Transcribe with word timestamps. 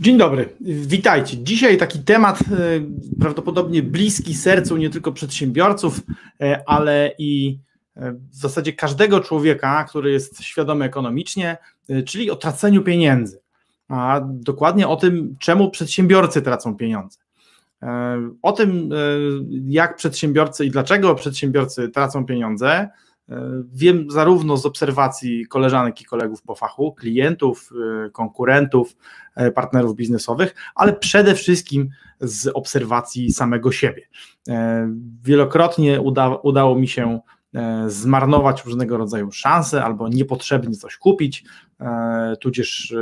Dzień 0.00 0.18
dobry, 0.18 0.48
witajcie. 0.60 1.36
Dzisiaj 1.42 1.76
taki 1.76 1.98
temat 1.98 2.40
e, 2.40 2.44
prawdopodobnie 3.20 3.82
bliski 3.82 4.34
sercu 4.34 4.76
nie 4.76 4.90
tylko 4.90 5.12
przedsiębiorców, 5.12 6.00
e, 6.40 6.62
ale 6.66 7.12
i 7.18 7.58
e, 7.96 8.12
w 8.12 8.34
zasadzie 8.36 8.72
każdego 8.72 9.20
człowieka, 9.20 9.84
który 9.84 10.12
jest 10.12 10.42
świadomy 10.42 10.84
ekonomicznie, 10.84 11.56
czyli 12.06 12.30
o 12.30 12.36
traceniu 12.36 12.82
pieniędzy. 12.82 13.40
A 13.88 14.20
dokładnie 14.24 14.88
o 14.88 14.96
tym, 14.96 15.36
czemu 15.38 15.70
przedsiębiorcy 15.70 16.42
tracą 16.42 16.76
pieniądze. 16.76 17.18
O 18.42 18.52
tym, 18.52 18.90
jak 19.66 19.96
przedsiębiorcy 19.96 20.64
i 20.64 20.70
dlaczego 20.70 21.14
przedsiębiorcy 21.14 21.88
tracą 21.88 22.26
pieniądze, 22.26 22.88
Wiem 23.72 24.10
zarówno 24.10 24.56
z 24.56 24.66
obserwacji 24.66 25.46
koleżanek 25.46 26.00
i 26.00 26.04
kolegów 26.04 26.42
po 26.42 26.54
fachu, 26.54 26.92
klientów, 26.92 27.70
y, 28.06 28.10
konkurentów, 28.10 28.96
y, 29.40 29.52
partnerów 29.52 29.96
biznesowych, 29.96 30.54
ale 30.74 30.92
przede 30.92 31.34
wszystkim 31.34 31.88
z 32.20 32.46
obserwacji 32.46 33.32
samego 33.32 33.72
siebie. 33.72 34.02
Y, 34.48 34.52
wielokrotnie 35.22 36.00
uda, 36.00 36.28
udało 36.28 36.78
mi 36.78 36.88
się 36.88 37.20
zmarnować 37.86 38.64
różnego 38.64 38.96
rodzaju 38.96 39.32
szanse 39.32 39.84
albo 39.84 40.08
niepotrzebnie 40.08 40.76
coś 40.76 40.96
kupić, 40.96 41.44
tudzież 42.40 42.94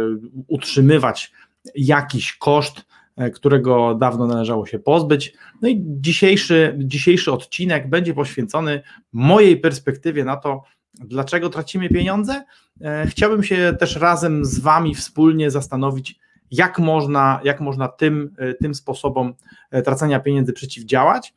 utrzymywać 0.46 1.32
jakiś 1.74 2.36
koszt, 2.36 2.84
którego 3.34 3.94
dawno 3.94 4.26
należało 4.26 4.66
się 4.66 4.78
pozbyć. 4.78 5.34
No 5.62 5.68
i 5.68 5.84
dzisiejszy, 5.86 6.74
dzisiejszy 6.78 7.32
odcinek 7.32 7.88
będzie 7.88 8.14
poświęcony 8.14 8.82
mojej 9.12 9.60
perspektywie 9.60 10.24
na 10.24 10.36
to, 10.36 10.62
dlaczego 10.94 11.50
tracimy 11.50 11.88
pieniądze. 11.88 12.44
E, 12.80 13.06
chciałbym 13.06 13.42
się 13.42 13.76
też 13.80 13.96
razem 13.96 14.44
z 14.44 14.58
Wami 14.58 14.94
wspólnie 14.94 15.50
zastanowić, 15.50 16.18
jak 16.50 16.78
można, 16.78 17.40
jak 17.44 17.60
można 17.60 17.88
tym, 17.88 18.34
e, 18.38 18.54
tym 18.54 18.74
sposobom 18.74 19.34
e, 19.70 19.82
tracenia 19.82 20.20
pieniędzy 20.20 20.52
przeciwdziałać. 20.52 21.34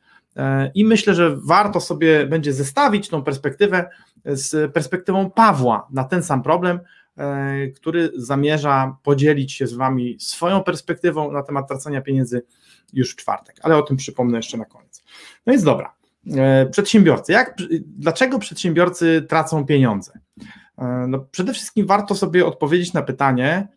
I 0.74 0.84
myślę, 0.84 1.14
że 1.14 1.36
warto 1.36 1.80
sobie 1.80 2.26
będzie 2.26 2.52
zestawić 2.52 3.08
tą 3.08 3.22
perspektywę 3.22 3.88
z 4.24 4.72
perspektywą 4.72 5.30
Pawła 5.30 5.86
na 5.90 6.04
ten 6.04 6.22
sam 6.22 6.42
problem, 6.42 6.80
który 7.76 8.10
zamierza 8.16 8.96
podzielić 9.02 9.52
się 9.52 9.66
z 9.66 9.72
Wami 9.72 10.16
swoją 10.20 10.62
perspektywą 10.62 11.32
na 11.32 11.42
temat 11.42 11.68
tracenia 11.68 12.00
pieniędzy 12.00 12.42
już 12.92 13.12
w 13.12 13.16
czwartek, 13.16 13.56
ale 13.62 13.76
o 13.76 13.82
tym 13.82 13.96
przypomnę 13.96 14.36
jeszcze 14.38 14.56
na 14.56 14.64
koniec. 14.64 15.04
No 15.46 15.52
więc 15.52 15.62
dobra, 15.62 15.94
e, 16.36 16.66
przedsiębiorcy. 16.66 17.32
Jak, 17.32 17.56
dlaczego 17.80 18.38
przedsiębiorcy 18.38 19.26
tracą 19.28 19.66
pieniądze? 19.66 20.12
E, 20.78 21.06
no 21.08 21.18
przede 21.18 21.52
wszystkim 21.52 21.86
warto 21.86 22.14
sobie 22.14 22.46
odpowiedzieć 22.46 22.92
na 22.92 23.02
pytanie, 23.02 23.68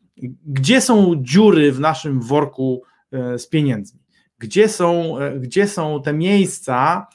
gdzie 0.45 0.81
są 0.81 1.13
dziury 1.17 1.71
w 1.71 1.79
naszym 1.79 2.21
worku 2.21 2.83
e, 3.11 3.39
z 3.39 3.47
pieniędzmi? 3.47 3.99
Gdzie 4.39 4.69
są, 4.69 5.15
gdzie 5.39 5.67
są 5.67 6.01
te 6.01 6.13
miejsca, 6.13 7.07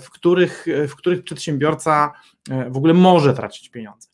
w 0.00 0.10
których, 0.10 0.66
w 0.88 0.94
których 0.96 1.24
przedsiębiorca 1.24 2.12
w 2.70 2.76
ogóle 2.76 2.94
może 2.94 3.34
tracić 3.34 3.68
pieniądze? 3.68 4.11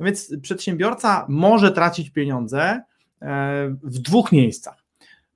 No 0.00 0.06
więc 0.06 0.36
przedsiębiorca 0.42 1.26
może 1.28 1.72
tracić 1.72 2.10
pieniądze 2.10 2.82
w 3.82 3.98
dwóch 3.98 4.32
miejscach. 4.32 4.84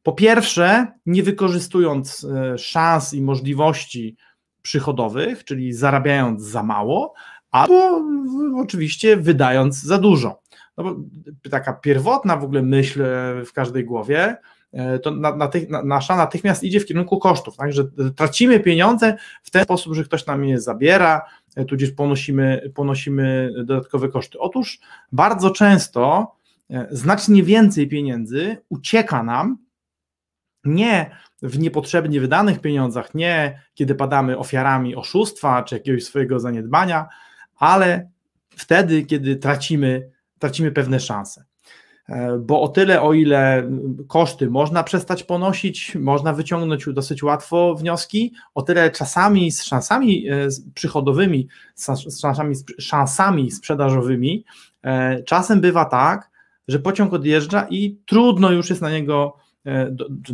Po 0.05 0.13
pierwsze, 0.13 0.87
nie 1.07 1.23
wykorzystując 1.23 2.25
e, 2.25 2.59
szans 2.59 3.15
i 3.15 3.23
możliwości 3.23 4.17
przychodowych, 4.63 5.45
czyli 5.45 5.73
zarabiając 5.73 6.43
za 6.43 6.63
mało, 6.63 7.15
albo 7.51 8.03
oczywiście 8.57 9.17
wydając 9.17 9.83
za 9.83 9.99
dużo. 9.99 10.43
No 10.77 10.85
bo 10.85 10.97
taka 11.51 11.73
pierwotna 11.73 12.37
w 12.37 12.45
ogóle 12.45 12.63
myśl 12.63 13.03
e, 13.03 13.45
w 13.45 13.53
każdej 13.53 13.85
głowie, 13.85 14.21
e, 14.21 14.39
to 15.03 15.13
tych, 15.49 15.71
na, 15.71 15.83
nasza 15.83 16.17
natychmiast 16.17 16.65
idzie 16.65 16.81
w 16.81 16.87
kierunku 16.87 17.19
kosztów, 17.19 17.57
tak, 17.57 17.73
że 17.73 17.85
tracimy 18.17 18.61
pieniądze 18.61 19.17
w 19.43 19.51
ten 19.51 19.65
sposób, 19.65 19.95
że 19.95 20.05
ktoś 20.05 20.27
nam 20.27 20.45
je 20.45 20.61
zabiera, 20.61 21.23
tudzież 21.69 21.91
ponosimy, 21.91 22.73
ponosimy 22.75 23.53
dodatkowe 23.57 24.09
koszty. 24.09 24.39
Otóż 24.39 24.81
bardzo 25.13 25.51
często 25.51 26.33
znacznie 26.91 27.43
więcej 27.43 27.89
pieniędzy 27.89 28.57
ucieka 28.69 29.23
nam 29.23 29.59
nie 30.65 31.17
w 31.43 31.59
niepotrzebnie 31.59 32.21
wydanych 32.21 32.61
pieniądzach, 32.61 33.15
nie 33.15 33.63
kiedy 33.75 33.95
padamy 33.95 34.39
ofiarami 34.39 34.97
oszustwa 34.97 35.63
czy 35.63 35.75
jakiegoś 35.75 36.05
swojego 36.05 36.41
zaniedbania, 36.41 37.09
ale 37.57 38.11
wtedy, 38.57 39.03
kiedy 39.03 39.37
tracimy, 39.37 40.11
tracimy 40.39 40.73
pewne 40.73 41.01
szanse. 41.01 41.45
E, 42.09 42.39
bo 42.39 42.63
o 42.63 42.69
tyle, 42.69 43.03
o 43.03 43.13
ile 43.13 43.71
koszty 44.09 44.51
można 44.51 44.83
przestać 44.83 45.23
ponosić, 45.23 45.95
można 45.95 46.33
wyciągnąć 46.33 46.87
dosyć 46.93 47.23
łatwo 47.23 47.75
wnioski, 47.75 48.33
o 48.55 48.63
tyle 48.63 48.91
czasami 48.91 49.53
z 49.53 49.63
szansami 49.63 50.29
e, 50.29 50.49
przychodowymi, 50.75 51.49
z 51.75 52.21
szansami, 52.21 52.55
szansami 52.79 53.51
sprzedażowymi, 53.51 54.45
e, 54.83 55.23
czasem 55.23 55.61
bywa 55.61 55.85
tak, 55.85 56.31
że 56.69 56.79
pociąg 56.79 57.13
odjeżdża 57.13 57.67
i 57.71 57.99
trudno 58.07 58.51
już 58.51 58.71
jest 58.71 58.83
na 58.83 58.91
niego 58.91 59.37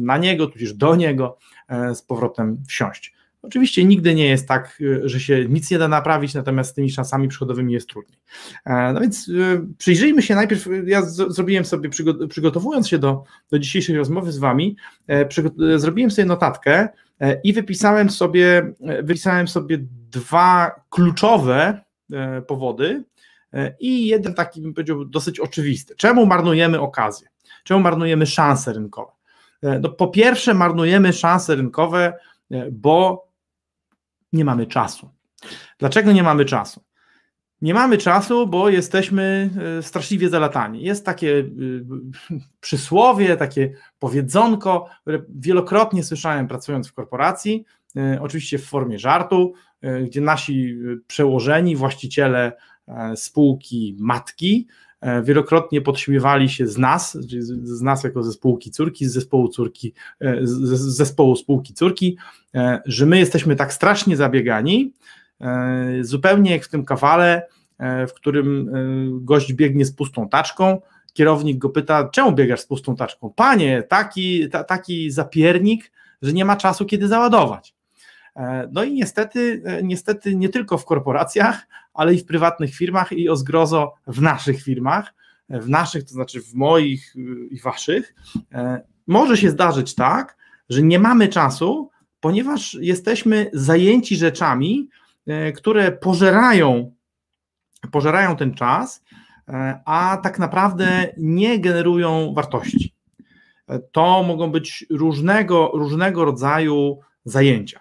na 0.01 0.19
niego, 0.19 0.47
tudzież 0.47 0.75
do 0.75 0.97
niego 0.97 1.39
z 1.95 2.03
powrotem 2.03 2.63
wsiąść. 2.69 3.15
Oczywiście 3.43 3.85
nigdy 3.85 4.15
nie 4.15 4.27
jest 4.27 4.49
tak, 4.49 4.79
e, 5.05 5.09
że 5.09 5.21
się 5.21 5.45
nic 5.49 5.71
nie 5.71 5.79
da 5.79 5.89
naprawić, 5.89 6.35
natomiast 6.35 6.71
z 6.71 6.75
tymi 6.75 6.91
szansami 6.91 7.29
przychodowymi 7.29 7.73
jest 7.73 7.89
trudniej. 7.89 8.19
No 8.67 9.01
więc 9.01 9.31
przyjrzyjmy 9.79 10.23
się 10.23 10.35
najpierw, 10.35 10.69
ja 10.87 11.03
zrobiłem 11.03 11.65
sobie, 11.65 11.91
przygotowując 12.29 12.89
się 12.89 12.99
do, 12.99 13.25
do 13.51 13.59
dzisiejszej 13.59 13.97
rozmowy 13.97 14.33
z 14.33 14.39
Wami, 14.39 14.77
zrobiłem 15.77 16.11
sobie 16.11 16.27
notatkę 16.27 16.89
i 17.45 17.53
wypisałem 17.53 18.11
sobie, 18.11 18.73
wypisałem 19.03 19.49
sobie 19.49 19.79
dwa 20.11 20.71
kluczowe 20.91 21.81
powody 22.47 23.05
i 23.81 24.07
jeden 24.07 24.35
taki, 24.35 24.63
bym 24.63 24.75
powiedział, 24.75 25.05
dosyć 25.05 25.41
oczywisty. 25.41 25.95
Czemu 25.97 26.27
marnujemy 26.27 26.81
okazję? 26.81 27.29
Czemu 27.65 27.81
marnujemy 27.81 28.27
szanse 28.27 28.73
rynkowe? 28.73 29.13
E, 29.63 29.79
no, 29.79 29.89
po 29.89 30.09
pierwsze, 30.09 30.55
marnujemy 30.55 31.13
szanse 31.13 31.57
rynkowe, 31.57 32.13
e, 32.51 32.71
bo 32.71 33.30
nie 34.33 34.45
mamy 34.45 34.67
czasu. 34.67 35.11
Dlaczego 35.79 36.13
nie 36.13 36.23
mamy 36.23 36.45
czasu? 36.45 36.85
Nie 37.63 37.75
mamy 37.75 37.99
czasu, 37.99 38.47
bo 38.47 38.69
jesteśmy 38.69 39.51
e, 39.79 39.83
straszliwie 39.83 40.29
zalatani. 40.29 40.83
Jest 40.83 41.07
takie 41.07 41.45
przysłowie, 42.61 43.37
takie 43.37 43.73
powiedzonko, 43.99 44.87
które 45.01 45.23
wielokrotnie 45.29 46.05
słyszałem 46.05 46.49
pracując 46.49 46.89
w 46.89 46.93
korporacji, 46.93 47.65
oczywiście 48.21 48.59
w 48.59 48.65
formie 48.65 48.99
żartu, 48.99 49.53
gdzie 50.05 50.21
nasi 50.21 50.79
przełożeni, 51.07 51.77
właściciele 51.77 52.53
spółki 53.15 53.97
matki 53.99 54.67
E, 54.67 54.90
wielokrotnie 55.23 55.81
podśmiewali 55.81 56.49
się 56.49 56.67
z 56.67 56.79
nas, 56.79 57.19
z 57.63 57.83
nas 57.83 58.05
jako 58.05 58.23
zespołki 58.23 58.71
córki, 58.71 59.07
z 59.07 59.13
zespołu 59.13 59.49
córki, 59.49 59.93
e, 60.21 60.39
z 60.43 60.81
zespołu 60.81 61.37
spółki 61.37 61.75
córki, 61.75 62.17
e, 62.55 62.83
że 62.87 63.07
my 63.07 63.19
jesteśmy 63.19 63.57
tak 63.57 63.73
strasznie 63.73 64.17
zabiegani, 64.17 64.93
zupełnie 66.01 66.51
jak 66.51 66.65
w 66.65 66.69
tym 66.69 66.85
kawale, 66.85 67.47
w 67.81 68.13
którym 68.15 68.71
gość 69.25 69.53
biegnie 69.53 69.85
z 69.85 69.93
pustą 69.93 70.29
taczką, 70.29 70.81
kierownik 71.13 71.59
go 71.59 71.71
pyta, 71.71 72.09
czemu 72.13 72.33
biegasz 72.33 72.61
z 72.61 72.67
pustą 72.67 72.97
taczką? 72.97 73.33
Panie, 73.37 73.83
taki, 73.83 74.49
ta, 74.49 74.65
taki 74.65 75.11
zapiernik, 75.11 75.93
że 76.23 76.33
nie 76.33 76.45
ma 76.45 76.57
czasu, 76.57 76.87
kiedy 76.87 77.09
załadować. 77.09 77.75
No 78.73 78.85
i 78.85 78.93
niestety, 78.93 79.63
niestety 79.83 80.37
nie 80.37 80.49
tylko 80.49 80.79
w 80.79 80.85
korporacjach, 80.85 81.67
ale 81.95 82.15
i 82.15 82.19
w 82.19 82.25
prywatnych 82.25 82.75
firmach 82.75 83.13
i 83.13 83.29
o 83.29 83.37
zgrozo 83.37 83.95
w 84.07 84.23
naszych 84.23 84.63
firmach, 84.63 85.15
w 85.51 85.69
naszych, 85.69 86.05
to 86.05 86.11
znaczy 86.11 86.43
w 86.43 86.55
moich 86.55 87.15
i 87.51 87.61
waszych, 87.61 88.15
e, 88.53 88.83
może 89.07 89.37
się 89.37 89.51
zdarzyć 89.51 89.95
tak, 89.95 90.37
że 90.69 90.83
nie 90.83 90.99
mamy 90.99 91.29
czasu, 91.29 91.91
ponieważ 92.21 92.79
jesteśmy 92.81 93.51
zajęci 93.53 94.17
rzeczami, 94.17 94.89
e, 95.27 95.53
które 95.53 95.93
pożerają, 95.93 96.95
pożerają 97.93 98.37
ten 98.37 98.55
czas, 98.55 99.03
e, 99.49 99.81
a 99.85 100.21
tak 100.23 100.39
naprawdę 100.39 101.13
nie 101.17 101.59
generują 101.59 102.35
wartości. 102.35 102.95
To 103.93 104.23
mogą 104.23 104.51
być 104.51 104.87
różnego, 104.91 105.71
różnego 105.75 106.25
rodzaju 106.25 106.99
zajęcia. 107.25 107.81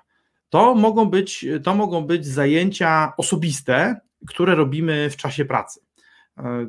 To 0.50 0.76
mogą 0.76 1.06
być, 1.06 1.46
to 1.64 1.76
mogą 1.76 2.02
być 2.02 2.26
zajęcia 2.26 3.14
osobiste, 3.18 4.00
które 4.28 4.56
robimy 4.56 5.10
w 5.10 5.18
czasie 5.18 5.46
pracy. 5.46 5.80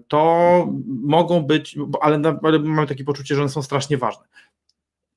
To 0.09 0.67
mogą 0.87 1.43
być, 1.43 1.79
ale, 2.01 2.39
ale 2.43 2.59
mamy 2.59 2.87
takie 2.87 3.05
poczucie, 3.05 3.35
że 3.35 3.41
one 3.41 3.51
są 3.51 3.63
strasznie 3.63 3.99
ważne. 3.99 4.25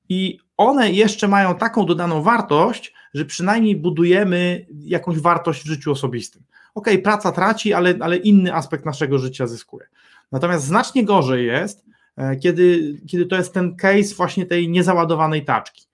I 0.08 0.38
one 0.56 0.90
jeszcze 0.90 1.28
mają 1.28 1.54
taką 1.54 1.86
dodaną 1.86 2.22
wartość, 2.22 2.94
że 3.14 3.24
przynajmniej 3.24 3.76
budujemy 3.76 4.66
jakąś 4.78 5.18
wartość 5.18 5.62
w 5.62 5.66
życiu 5.66 5.92
osobistym. 5.92 6.42
Ok, 6.74 6.88
praca 7.04 7.32
traci, 7.32 7.72
ale, 7.72 7.94
ale 8.00 8.16
inny 8.16 8.54
aspekt 8.54 8.84
naszego 8.84 9.18
życia 9.18 9.46
zyskuje. 9.46 9.86
Natomiast 10.32 10.64
znacznie 10.64 11.04
gorzej 11.04 11.46
jest, 11.46 11.84
e, 12.16 12.36
kiedy, 12.36 12.94
kiedy 13.08 13.26
to 13.26 13.36
jest 13.36 13.54
ten 13.54 13.76
case 13.76 14.14
właśnie 14.16 14.46
tej 14.46 14.68
niezaładowanej 14.68 15.44
taczki. 15.44 15.86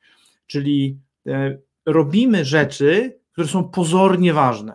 Czyli 0.47 0.99
e, 1.27 1.59
robimy 1.87 2.45
rzeczy, 2.45 3.19
które 3.33 3.47
są 3.47 3.65
pozornie 3.65 4.33
ważne. 4.33 4.73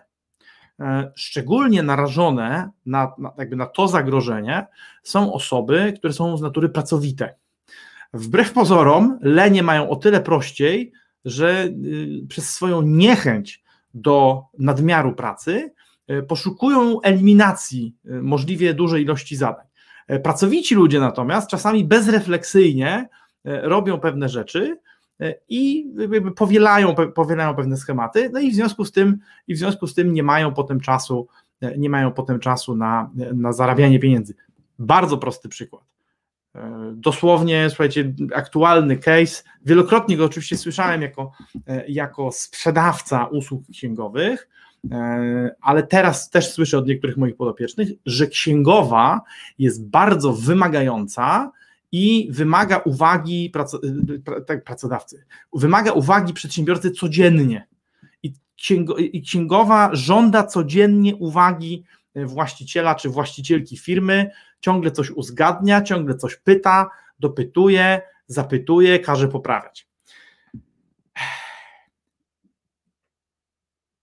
E, 0.80 1.12
szczególnie 1.16 1.84
narażone 1.84 2.70
na, 2.86 3.12
na, 3.18 3.34
jakby 3.38 3.56
na 3.56 3.66
to 3.66 3.88
zagrożenie 3.88 4.68
są 5.04 5.34
osoby, 5.34 5.94
które 5.98 6.14
są 6.14 6.38
z 6.38 6.42
natury 6.42 6.70
pracowite. 6.70 7.36
Wbrew 8.14 8.54
pozorom, 8.54 9.20
lenie 9.22 9.64
mają 9.64 9.90
o 9.90 9.96
tyle 9.96 10.22
prościej, 10.22 10.92
że 11.26 11.64
y, 11.64 12.28
przez 12.30 12.50
swoją 12.50 12.82
niechęć 12.82 13.64
do 13.94 14.44
nadmiaru 14.60 15.14
pracy 15.14 15.74
y, 16.12 16.24
poszukują 16.24 17.02
eliminacji 17.02 17.96
y, 18.06 18.22
możliwie 18.22 18.74
dużej 18.74 19.04
ilości 19.04 19.36
zadań. 19.36 19.66
E, 20.08 20.20
pracowici 20.20 20.76
ludzie 20.76 21.00
natomiast 21.00 21.50
czasami 21.50 21.86
bezrefleksyjnie 21.86 23.10
e, 23.46 23.62
robią 23.62 24.00
pewne 24.00 24.30
rzeczy 24.30 24.78
e, 24.78 24.78
i 25.50 25.94
powielają, 26.36 26.96
powielają 26.96 27.56
pewne 27.56 27.78
schematy, 27.78 28.30
no 28.34 28.40
i 28.40 28.52
w 28.52 28.56
związku 28.56 28.86
z 28.86 28.92
tym, 28.92 29.18
i 29.48 29.56
w 29.56 29.58
związku 29.58 29.88
z 29.88 29.94
tym 29.94 30.14
nie 30.14 30.24
mają 30.24 30.54
potem 30.54 30.80
czasu, 30.80 31.28
nie 31.78 31.90
mają 31.90 32.12
potem 32.12 32.40
czasu 32.40 32.76
na, 32.76 33.12
na 33.34 33.54
zarabianie 33.54 34.00
pieniędzy. 34.00 34.36
Bardzo 34.80 35.18
prosty 35.18 35.50
przykład. 35.50 35.84
Dosłownie, 36.94 37.70
słuchajcie, 37.70 38.14
aktualny 38.34 38.98
case. 38.98 39.44
Wielokrotnie 39.66 40.18
go 40.18 40.26
oczywiście 40.26 40.58
słyszałem 40.58 41.02
jako, 41.02 41.32
jako 41.88 42.32
sprzedawca 42.32 43.26
usług 43.26 43.64
księgowych, 43.72 44.50
ale 45.62 45.84
teraz 45.84 46.30
też 46.30 46.52
słyszę 46.52 46.78
od 46.78 46.88
niektórych 46.88 47.18
moich 47.18 47.36
podopiecznych, 47.36 47.90
że 48.06 48.28
księgowa 48.28 49.22
jest 49.60 49.90
bardzo 49.90 50.34
wymagająca 50.34 51.52
i 51.98 52.28
wymaga 52.32 52.78
uwagi 52.78 53.52
tak, 54.48 54.64
pracodawcy, 54.64 55.26
wymaga 55.54 55.92
uwagi 55.92 56.34
przedsiębiorcy 56.34 56.92
codziennie. 56.92 57.68
I, 58.24 58.34
księgo, 58.56 58.98
I 58.98 59.22
księgowa 59.22 59.90
żąda 59.94 60.44
codziennie 60.44 61.16
uwagi 61.16 61.84
właściciela 62.16 62.96
czy 62.96 63.10
właścicielki 63.10 63.78
firmy, 63.78 64.32
ciągle 64.60 64.92
coś 64.92 65.12
uzgadnia, 65.12 65.82
ciągle 65.82 66.16
coś 66.16 66.36
pyta, 66.36 66.90
dopytuje, 67.20 68.02
zapytuje, 68.28 69.00
każe 69.00 69.28
poprawiać. 69.28 69.88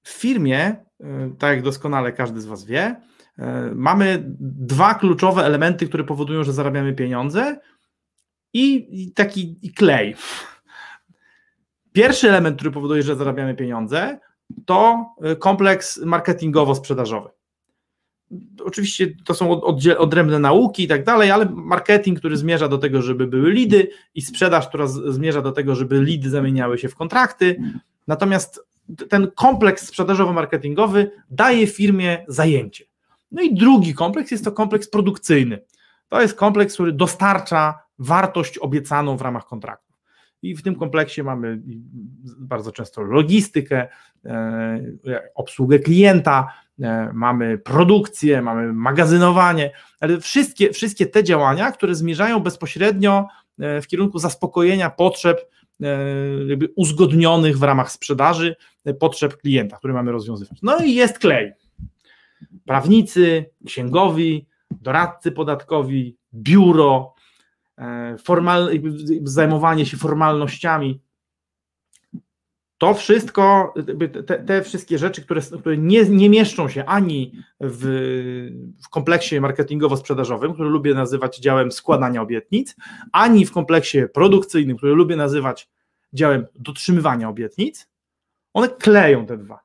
W 0.02 0.10
firmie, 0.10 0.60
e, 1.00 1.34
tak 1.38 1.56
jak 1.56 1.62
doskonale 1.62 2.12
każdy 2.12 2.40
z 2.40 2.46
Was 2.46 2.64
wie, 2.64 2.96
mamy 3.74 4.24
dwa 4.40 4.94
kluczowe 4.94 5.44
elementy, 5.44 5.88
które 5.88 6.04
powodują, 6.04 6.44
że 6.44 6.52
zarabiamy 6.52 6.94
pieniądze 6.94 7.60
i 8.52 9.12
taki 9.14 9.56
i 9.62 9.72
klej. 9.72 10.14
Pierwszy 11.92 12.28
element, 12.28 12.56
który 12.56 12.70
powoduje, 12.70 13.02
że 13.02 13.16
zarabiamy 13.16 13.54
pieniądze, 13.54 14.18
to 14.66 15.06
e, 15.22 15.36
kompleks 15.36 16.00
marketingowo-sprzedażowy 16.04 17.28
oczywiście 18.64 19.14
to 19.24 19.34
są 19.34 19.60
odrębne 19.98 20.38
nauki 20.38 20.82
i 20.82 20.88
tak 20.88 21.04
dalej, 21.04 21.30
ale 21.30 21.44
marketing, 21.50 22.18
który 22.18 22.36
zmierza 22.36 22.68
do 22.68 22.78
tego, 22.78 23.02
żeby 23.02 23.26
były 23.26 23.50
lidy 23.50 23.88
i 24.14 24.22
sprzedaż, 24.22 24.68
która 24.68 24.86
zmierza 24.86 25.42
do 25.42 25.52
tego, 25.52 25.74
żeby 25.74 26.02
lidy 26.02 26.30
zamieniały 26.30 26.78
się 26.78 26.88
w 26.88 26.94
kontrakty. 26.94 27.56
Natomiast 28.06 28.66
ten 29.08 29.30
kompleks 29.34 29.92
sprzedażowo-marketingowy 29.92 31.10
daje 31.30 31.66
firmie 31.66 32.24
zajęcie. 32.28 32.84
No 33.32 33.42
i 33.42 33.54
drugi 33.54 33.94
kompleks 33.94 34.30
jest 34.30 34.44
to 34.44 34.52
kompleks 34.52 34.88
produkcyjny. 34.88 35.62
To 36.08 36.22
jest 36.22 36.34
kompleks, 36.34 36.74
który 36.74 36.92
dostarcza 36.92 37.78
wartość 38.02 38.58
obiecaną 38.58 39.16
w 39.16 39.22
ramach 39.22 39.46
kontraktu. 39.46 39.92
I 40.42 40.56
w 40.56 40.62
tym 40.62 40.74
kompleksie 40.74 41.22
mamy 41.22 41.62
bardzo 42.38 42.72
często 42.72 43.02
logistykę, 43.02 43.88
e, 44.24 45.28
obsługę 45.34 45.78
klienta, 45.78 46.48
E, 46.80 47.10
mamy 47.12 47.58
produkcję, 47.58 48.42
mamy 48.42 48.72
magazynowanie, 48.72 49.72
ale 50.00 50.20
wszystkie, 50.20 50.72
wszystkie 50.72 51.06
te 51.06 51.24
działania, 51.24 51.72
które 51.72 51.94
zmierzają 51.94 52.40
bezpośrednio 52.40 53.28
e, 53.58 53.80
w 53.80 53.86
kierunku 53.86 54.18
zaspokojenia 54.18 54.90
potrzeb 54.90 55.52
jakby 56.46 56.68
uzgodnionych 56.76 57.58
w 57.58 57.62
ramach 57.62 57.92
sprzedaży, 57.92 58.56
potrzeb 58.98 59.36
klienta, 59.36 59.76
które 59.76 59.92
mamy 59.92 60.12
rozwiązywać. 60.12 60.58
No 60.62 60.78
i 60.78 60.94
jest 60.94 61.18
klej. 61.18 61.52
Prawnicy, 62.64 63.44
księgowi, 63.66 64.46
doradcy 64.70 65.32
podatkowi, 65.32 66.16
biuro, 66.34 67.14
formal, 68.24 68.70
zajmowanie 69.24 69.86
się 69.86 69.96
formalnościami, 69.96 71.00
to 72.82 72.94
wszystko, 72.94 73.74
te, 74.26 74.38
te, 74.38 74.62
wszystkie 74.62 74.98
rzeczy, 74.98 75.22
które, 75.22 75.40
które 75.40 75.76
nie, 75.76 76.04
nie 76.04 76.30
mieszczą 76.30 76.68
się 76.68 76.84
ani 76.84 77.32
w, 77.60 77.84
w 78.84 78.88
kompleksie 78.88 79.40
marketingowo-sprzedażowym, 79.40 80.54
który 80.54 80.68
lubię 80.68 80.94
nazywać 80.94 81.38
działem 81.38 81.72
składania 81.72 82.22
obietnic, 82.22 82.76
ani 83.12 83.46
w 83.46 83.52
kompleksie 83.52 83.98
produkcyjnym, 84.14 84.76
który 84.76 84.94
lubię 84.94 85.16
nazywać 85.16 85.68
działem 86.12 86.46
dotrzymywania 86.54 87.28
obietnic, 87.28 87.90
one 88.54 88.68
kleją 88.68 89.26
te 89.26 89.36
dwa. 89.36 89.60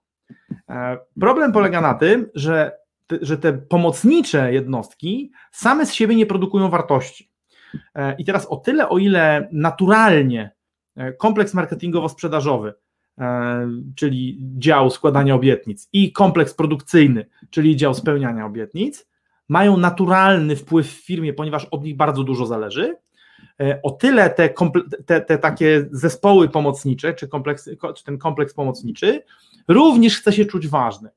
E, 0.70 0.98
problem 1.20 1.52
polega 1.52 1.82
na 1.82 1.94
tym, 1.94 2.30
że, 2.36 2.72
że 3.22 3.38
te 3.38 3.54
pomocnicze 3.54 4.54
jednostki 4.54 5.32
same 5.52 5.86
z 5.86 5.94
siebie 5.94 6.16
nie 6.16 6.26
produkują 6.26 6.70
wartości. 6.70 7.30
E, 7.96 8.16
I 8.16 8.26
teraz 8.26 8.46
o 8.46 8.58
tyle, 8.58 8.90
o 8.90 8.98
ile 8.98 9.50
naturalnie 9.52 10.52
e, 10.96 11.14
kompleks 11.14 11.54
marketingowo-sprzedażowy 11.54 12.74
E, 13.20 13.68
czyli 13.96 14.38
dział 14.58 14.90
składania 14.90 15.36
obietnic, 15.36 15.90
i 15.94 16.12
kompleks 16.12 16.54
produkcyjny, 16.54 17.26
czyli 17.50 17.76
dział 17.76 17.94
spełniania 17.94 18.46
obietnic, 18.46 19.08
mają 19.50 19.78
naturalny 19.78 20.56
wpływ 20.56 20.88
w 20.88 21.06
firmie, 21.06 21.34
ponieważ 21.34 21.66
od 21.66 21.84
nich 21.84 21.98
bardzo 21.98 22.24
dużo 22.24 22.46
zależy. 22.46 22.96
O 23.84 23.92
tyle 23.92 24.30
te, 24.30 24.50
te, 25.06 25.22
te 25.22 25.38
takie 25.38 25.88
zespoły 25.92 26.50
pomocnicze, 26.50 27.14
czy, 27.14 27.28
kompleks, 27.28 27.70
czy 27.96 28.04
ten 28.04 28.18
kompleks 28.18 28.54
pomocniczy, 28.54 29.24
również 29.68 30.18
chce 30.18 30.34
się 30.34 30.46
czuć 30.46 30.68
ważny. 30.68 31.10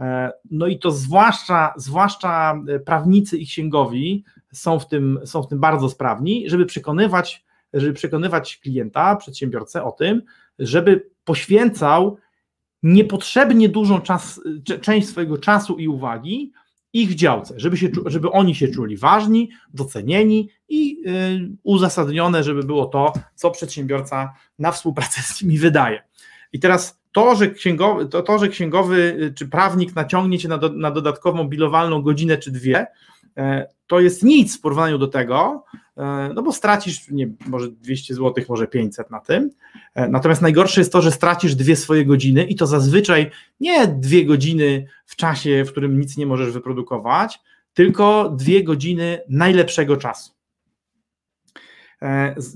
E, 0.00 0.32
no 0.50 0.66
i 0.66 0.78
to 0.78 0.90
zwłaszcza, 0.90 1.74
zwłaszcza 1.76 2.62
prawnicy 2.84 3.38
i 3.38 3.46
księgowi 3.46 4.24
są 4.52 4.78
w, 4.78 4.88
tym, 4.88 5.20
są 5.24 5.42
w 5.42 5.48
tym 5.48 5.60
bardzo 5.60 5.88
sprawni, 5.88 6.50
żeby 6.50 6.66
przekonywać, 6.66 7.44
żeby 7.72 7.92
przekonywać 7.92 8.56
klienta, 8.56 9.16
przedsiębiorcę 9.16 9.84
o 9.84 9.92
tym, 9.92 10.22
żeby 10.58 11.10
poświęcał 11.24 12.18
niepotrzebnie 12.82 13.68
dużą 13.68 14.00
czas, 14.00 14.40
część 14.80 15.08
swojego 15.08 15.38
czasu 15.38 15.76
i 15.76 15.88
uwagi 15.88 16.52
ich 16.92 17.14
działce, 17.14 17.54
żeby, 17.56 17.76
się, 17.76 17.88
żeby 18.06 18.30
oni 18.30 18.54
się 18.54 18.68
czuli 18.68 18.96
ważni, 18.96 19.50
docenieni 19.74 20.48
i 20.68 21.02
uzasadnione, 21.62 22.42
żeby 22.42 22.62
było 22.62 22.86
to, 22.86 23.12
co 23.34 23.50
przedsiębiorca 23.50 24.32
na 24.58 24.72
współpracę 24.72 25.22
z 25.22 25.42
nimi 25.42 25.58
wydaje. 25.58 26.02
I 26.52 26.60
teraz 26.60 27.00
to, 27.16 27.36
że 27.36 27.50
księgowy, 27.50 28.06
to, 28.06 28.22
to, 28.22 28.38
że 28.38 28.48
księgowy 28.48 29.16
y, 29.22 29.34
czy 29.34 29.48
prawnik 29.48 29.94
naciągnie 29.94 30.38
cię 30.38 30.48
na, 30.48 30.58
do, 30.58 30.68
na 30.68 30.90
dodatkową 30.90 31.48
bilowalną 31.48 32.02
godzinę 32.02 32.38
czy 32.38 32.50
dwie, 32.50 32.86
E, 33.36 33.68
to 33.86 34.00
jest 34.00 34.22
nic 34.22 34.58
w 34.58 34.60
porównaniu 34.60 34.98
do 34.98 35.08
tego, 35.08 35.64
e, 35.96 36.30
no 36.34 36.42
bo 36.42 36.52
stracisz 36.52 37.10
nie, 37.10 37.28
może 37.46 37.68
200 37.70 38.14
zł, 38.14 38.44
może 38.48 38.66
500 38.66 39.10
na 39.10 39.20
tym. 39.20 39.50
E, 39.94 40.08
natomiast 40.08 40.42
najgorsze 40.42 40.80
jest 40.80 40.92
to, 40.92 41.02
że 41.02 41.12
stracisz 41.12 41.54
dwie 41.54 41.76
swoje 41.76 42.04
godziny 42.04 42.44
i 42.44 42.54
to 42.54 42.66
zazwyczaj 42.66 43.30
nie 43.60 43.86
dwie 43.86 44.26
godziny 44.26 44.86
w 45.06 45.16
czasie, 45.16 45.64
w 45.64 45.70
którym 45.70 46.00
nic 46.00 46.16
nie 46.16 46.26
możesz 46.26 46.50
wyprodukować, 46.50 47.40
tylko 47.74 48.30
dwie 48.30 48.64
godziny 48.64 49.20
najlepszego 49.28 49.96
czasu. 49.96 50.35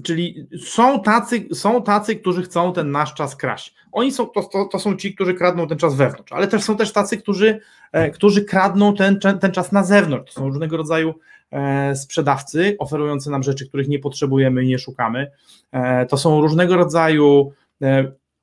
Czyli 0.03 0.49
są 0.65 1.03
tacy, 1.03 1.49
są 1.53 1.83
tacy, 1.83 2.17
którzy 2.17 2.43
chcą 2.43 2.73
ten 2.73 2.91
nasz 2.91 3.15
czas 3.15 3.37
kraść. 3.37 3.75
Oni 3.93 4.13
są, 4.13 4.27
to, 4.27 4.69
to, 4.73 4.79
są 4.79 4.97
ci, 4.97 5.15
którzy 5.15 5.35
kradną 5.35 5.67
ten 5.69 5.79
czas 5.79 5.95
wewnątrz, 5.95 6.33
ale 6.33 6.49
też 6.49 6.63
są 6.63 6.77
też 6.77 6.93
tacy, 6.93 7.17
którzy, 7.17 7.61
e, 7.93 8.11
którzy 8.11 8.45
kradną 8.45 8.95
ten, 8.95 9.21
ten 9.41 9.53
czas 9.53 9.73
na 9.73 9.85
zewnątrz. 9.85 10.35
To 10.35 10.41
są 10.41 10.47
różnego 10.47 10.77
rodzaju 10.77 11.15
e, 11.51 11.97
sprzedawcy 11.97 12.77
oferujący 12.79 13.31
nam 13.31 13.43
rzeczy, 13.43 13.69
których 13.69 13.89
nie 13.89 13.99
potrzebujemy 13.99 14.65
i 14.65 14.69
nie 14.69 14.79
szukamy. 14.79 15.31
E, 15.73 16.07
to 16.07 16.17
są 16.17 16.41
różnego 16.41 16.77
rodzaju 16.77 17.53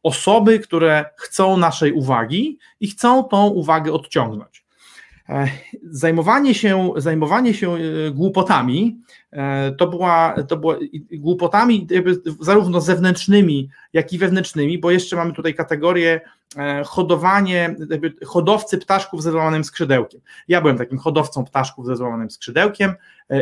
osoby, 0.03 0.59
które 0.59 1.05
chcą 1.17 1.57
naszej 1.57 1.93
uwagi 1.93 2.57
i 2.79 2.87
chcą 2.87 3.23
tą 3.23 3.47
uwagę 3.47 3.93
odciągnąć. 3.93 4.66
E, 5.29 5.47
zajmowanie 5.83 6.55
się, 6.55 6.91
zajmowanie 6.97 7.53
się 7.53 7.73
e, 7.73 8.11
głupotami 8.11 8.99
e, 9.31 9.71
to 9.71 9.87
była, 9.87 10.35
to 10.47 10.57
była 10.57 10.75
głupotami 11.11 11.87
zarówno 12.39 12.81
zewnętrznymi, 12.81 13.69
jak 13.93 14.13
i 14.13 14.17
wewnętrznymi, 14.17 14.79
bo 14.79 14.91
jeszcze 14.91 15.15
mamy 15.15 15.33
tutaj 15.33 15.53
kategorię 15.53 16.21
hodowanie, 16.85 17.75
hodowcy 18.25 18.77
ptaszków 18.77 19.23
ze 19.23 19.31
złamanym 19.31 19.63
skrzydełkiem. 19.63 20.21
Ja 20.47 20.61
byłem 20.61 20.77
takim 20.77 20.97
hodowcą 20.97 21.45
ptaszków 21.45 21.85
ze 21.85 21.95
złamanym 21.95 22.31
skrzydełkiem 22.31 22.93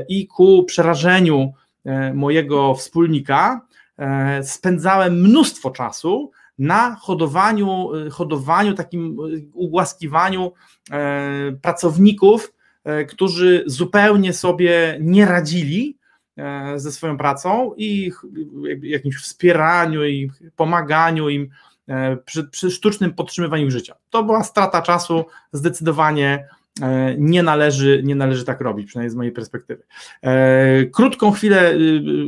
i 0.10 0.28
ku 0.28 0.64
przerażeniu 0.64 1.54
mojego 2.14 2.76
wspólnika 2.76 3.62
spędzałem 4.42 5.22
mnóstwo 5.22 5.72
czasu 5.72 6.32
na 6.60 6.96
hodowaniu, 6.96 7.90
hodowaniu 8.12 8.74
takim 8.74 9.18
ugłaskiwaniu 9.54 10.52
e, 10.92 11.52
pracowników, 11.62 12.54
e, 12.84 13.06
którzy 13.06 13.64
zupełnie 13.66 14.34
sobie 14.34 14.98
nie 15.02 15.26
radzili 15.26 15.98
e, 16.38 16.80
ze 16.80 16.92
swoją 16.92 17.18
pracą 17.18 17.74
i 17.78 18.12
jakimś 18.82 19.16
wspieraniu 19.16 20.06
i 20.06 20.32
pomaganiu 20.56 21.30
im 21.30 21.50
przy, 22.26 22.44
przy 22.44 22.72
sztucznym 22.72 23.14
podtrzymywaniu 23.14 23.72
życia. 23.72 23.96
To 24.10 24.24
była 24.24 24.44
strata 24.44 24.82
czasu, 24.82 25.26
zdecydowanie 25.52 26.48
nie 27.18 27.44
należy, 27.44 28.02
nie 28.04 28.16
należy 28.16 28.46
tak 28.46 28.62
robić, 28.62 28.88
przynajmniej 28.88 29.12
z 29.12 29.16
mojej 29.16 29.32
perspektywy. 29.32 29.84
Krótką 30.94 31.32
chwilę, 31.32 31.74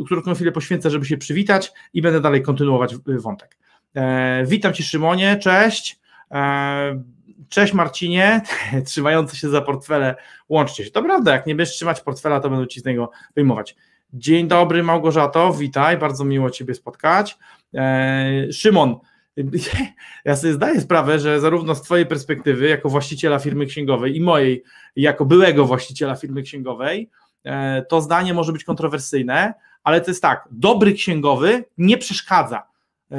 krótką 0.08 0.36
chwilę 0.36 0.52
poświęcę, 0.52 0.90
żeby 0.90 1.06
się 1.06 1.18
przywitać 1.18 1.72
i 1.94 2.02
będę 2.02 2.22
dalej 2.22 2.42
kontynuować 2.42 2.96
wątek. 2.96 3.58
E, 3.98 4.44
witam 4.46 4.74
Cię 4.74 4.84
Szymonie, 4.84 5.38
cześć. 5.38 6.00
E, 6.32 7.04
cześć 7.50 7.74
Marcinie, 7.74 8.42
trzymający 8.86 9.38
się 9.38 9.50
za 9.50 9.62
portfele, 9.62 10.16
łączcie 10.50 10.86
się. 10.86 10.92
To 10.92 11.04
prawda, 11.04 11.32
jak 11.32 11.48
nie 11.48 11.56
będziesz 11.56 11.76
trzymać 11.76 12.02
portfela, 12.02 12.40
to 12.40 12.50
będą 12.50 12.66
Ci 12.66 12.80
z 12.80 12.86
niego 12.86 13.12
wyjmować. 13.36 13.76
Dzień 14.14 14.48
dobry 14.48 14.84
Małgorzato, 14.84 15.54
witaj, 15.54 15.98
bardzo 15.98 16.26
miło 16.26 16.50
Ciebie 16.50 16.74
spotkać. 16.74 17.38
E, 17.74 18.54
Szymon, 18.54 18.96
ja 20.26 20.36
sobie 20.36 20.54
zdaję 20.54 20.82
sprawę, 20.82 21.20
że 21.20 21.40
zarówno 21.40 21.76
z 21.76 21.82
Twojej 21.82 22.06
perspektywy, 22.06 22.68
jako 22.68 22.90
właściciela 22.90 23.40
firmy 23.40 23.66
księgowej 23.66 24.18
i 24.18 24.22
mojej, 24.22 24.64
jako 24.96 25.26
byłego 25.26 25.66
właściciela 25.66 26.16
firmy 26.16 26.42
księgowej, 26.42 27.10
to 27.90 28.02
zdanie 28.02 28.34
może 28.34 28.54
być 28.54 28.64
kontrowersyjne, 28.64 29.54
ale 29.84 30.02
to 30.02 30.12
jest 30.12 30.22
tak, 30.22 30.48
dobry 30.52 30.94
księgowy 30.94 31.66
nie 31.78 31.98
przeszkadza 31.98 32.64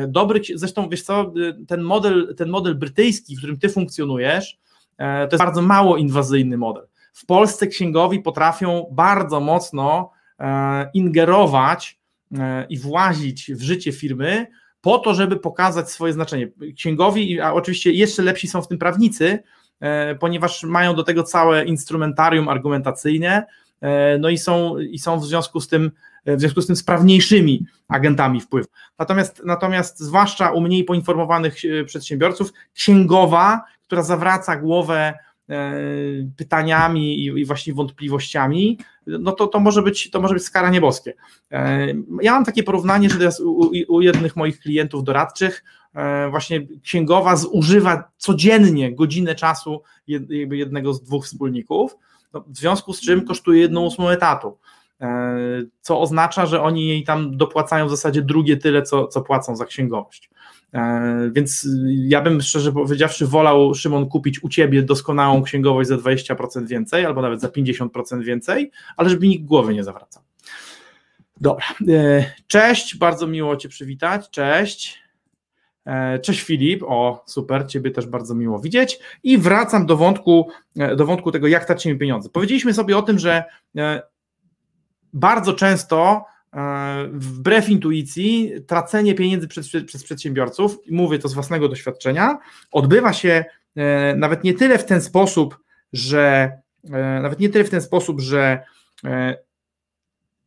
dobry, 0.08 0.40
zresztą 0.54 0.88
wiesz 0.88 1.02
co, 1.02 1.20
e, 1.20 1.64
ten 1.66 1.82
model, 1.82 2.34
ten 2.36 2.48
model 2.48 2.74
brytyjski, 2.74 3.36
w 3.36 3.38
którym 3.38 3.58
ty 3.58 3.68
funkcjonujesz, 3.68 4.58
e, 4.98 5.28
to 5.28 5.36
jest 5.36 5.44
bardzo 5.44 5.62
mało 5.62 5.96
inwazyjny 5.96 6.56
model. 6.56 6.86
W 7.12 7.26
Polsce 7.26 7.66
księgowi 7.66 8.20
potrafią 8.20 8.86
bardzo 8.92 9.40
mocno 9.40 10.10
ingerować 10.94 11.98
i 12.68 12.78
włazić 12.78 13.52
w 13.52 13.62
życie 13.62 13.92
firmy 13.92 14.46
po 14.80 14.98
to, 14.98 15.14
żeby 15.14 15.36
pokazać 15.36 15.90
swoje 15.90 16.12
znaczenie. 16.12 16.48
Księgowi, 16.76 17.40
a 17.40 17.52
oczywiście 17.52 17.92
jeszcze 17.92 18.22
lepsi 18.22 18.48
są 18.48 18.62
w 18.62 18.68
tym 18.68 18.78
prawnicy, 18.78 19.38
ponieważ 20.20 20.62
mają 20.62 20.94
do 20.94 21.02
tego 21.02 21.22
całe 21.22 21.64
instrumentarium 21.64 22.48
argumentacyjne, 22.48 23.46
no 24.20 24.28
i 24.28 24.38
są, 24.38 24.78
i 24.78 24.98
są 24.98 25.20
w 25.20 25.26
związku 25.26 25.60
z 25.60 25.68
tym 25.68 25.90
E, 25.90 26.07
w 26.26 26.40
związku 26.40 26.62
z 26.62 26.66
tym 26.66 26.76
sprawniejszymi 26.76 27.66
agentami 27.88 28.40
wpływu. 28.40 28.68
Natomiast, 28.98 29.42
natomiast 29.44 29.98
zwłaszcza 29.98 30.50
u 30.50 30.60
mniej 30.60 30.84
poinformowanych 30.84 31.56
e, 31.64 31.84
przedsiębiorców, 31.84 32.52
księgowa, 32.74 33.64
która 33.86 34.02
zawraca 34.02 34.56
głowę 34.56 35.14
e, 35.48 35.72
pytaniami 36.36 37.24
i, 37.24 37.44
właśnie 37.44 37.74
wątpliwościami, 37.74 38.78
no 39.06 39.32
to, 39.32 39.46
to, 39.46 39.60
może 39.60 39.82
być, 39.82 40.10
to 40.10 40.20
może 40.20 40.34
być 40.34 40.44
skara 40.44 40.70
nieboskie. 40.70 41.14
Ja 42.22 42.32
mam 42.32 42.44
takie 42.44 42.62
porównanie, 42.62 43.10
że 43.10 43.18
teraz 43.18 43.40
u, 43.40 43.70
u 43.88 44.00
jednych 44.00 44.36
moich 44.36 44.60
klientów 44.60 45.04
doradczych 45.04 45.64
właśnie 46.30 46.66
księgowa 46.82 47.36
zużywa 47.36 48.10
codziennie 48.16 48.94
godzinę 48.94 49.34
czasu 49.34 49.82
jednego 50.50 50.94
z 50.94 51.02
dwóch 51.02 51.24
wspólników, 51.26 51.96
no, 52.32 52.44
w 52.46 52.56
związku 52.56 52.92
z 52.92 53.00
czym 53.00 53.26
kosztuje 53.26 53.60
jedną 53.60 53.84
ósmą 53.84 54.08
etatu. 54.08 54.58
E, 55.00 55.38
co 55.80 56.00
oznacza, 56.00 56.46
że 56.46 56.62
oni 56.62 56.88
jej 56.88 57.04
tam 57.04 57.36
dopłacają 57.36 57.86
w 57.86 57.90
zasadzie 57.90 58.22
drugie 58.22 58.56
tyle, 58.56 58.82
co, 58.82 59.06
co 59.06 59.20
płacą 59.20 59.56
za 59.56 59.64
księgowość. 59.64 60.30
E, 60.74 61.30
więc 61.32 61.68
ja 61.88 62.22
bym 62.22 62.40
szczerze 62.40 62.72
powiedziawszy 62.72 63.26
wolał, 63.26 63.74
Szymon, 63.74 64.08
kupić 64.08 64.42
u 64.42 64.48
Ciebie 64.48 64.82
doskonałą 64.82 65.42
księgowość 65.42 65.88
za 65.88 65.96
20% 65.96 66.66
więcej, 66.66 67.04
albo 67.04 67.22
nawet 67.22 67.40
za 67.40 67.48
50% 67.48 68.22
więcej, 68.22 68.70
ale 68.96 69.10
żeby 69.10 69.28
nikt 69.28 69.44
głowy 69.44 69.74
nie 69.74 69.84
zawracał. 69.84 70.22
Dobra. 71.40 71.64
E, 71.88 72.24
cześć, 72.46 72.96
bardzo 72.96 73.26
miło 73.26 73.56
Cię 73.56 73.68
przywitać. 73.68 74.30
Cześć. 74.30 75.08
Cześć 76.22 76.40
Filip, 76.40 76.82
o 76.82 77.24
super, 77.26 77.66
Ciebie 77.66 77.90
też 77.90 78.06
bardzo 78.06 78.34
miło 78.34 78.58
widzieć. 78.58 78.98
I 79.22 79.38
wracam 79.38 79.86
do 79.86 79.96
wątku, 79.96 80.48
do 80.96 81.06
wątku 81.06 81.32
tego, 81.32 81.46
jak 81.46 81.64
tracimy 81.64 81.96
pieniądze. 81.96 82.28
Powiedzieliśmy 82.28 82.74
sobie 82.74 82.98
o 82.98 83.02
tym, 83.02 83.18
że 83.18 83.44
bardzo 85.18 85.52
często 85.52 86.24
e, 86.54 87.08
wbrew 87.12 87.68
intuicji, 87.68 88.52
tracenie 88.66 89.14
pieniędzy 89.14 89.48
przez, 89.48 89.70
przez 89.86 90.04
przedsiębiorców, 90.04 90.78
mówię 90.90 91.18
to 91.18 91.28
z 91.28 91.34
własnego 91.34 91.68
doświadczenia, 91.68 92.38
odbywa 92.72 93.12
się 93.12 93.44
e, 93.76 94.14
nawet 94.16 94.44
nie 94.44 94.54
tyle 94.54 94.78
w 94.78 94.84
ten 94.84 95.00
sposób, 95.02 95.58
że 95.92 96.52
e, 96.84 97.20
nawet 97.22 97.40
nie 97.40 97.48
tyle 97.48 97.64
w 97.64 97.70
ten 97.70 97.82
sposób, 97.82 98.20
że 98.20 98.62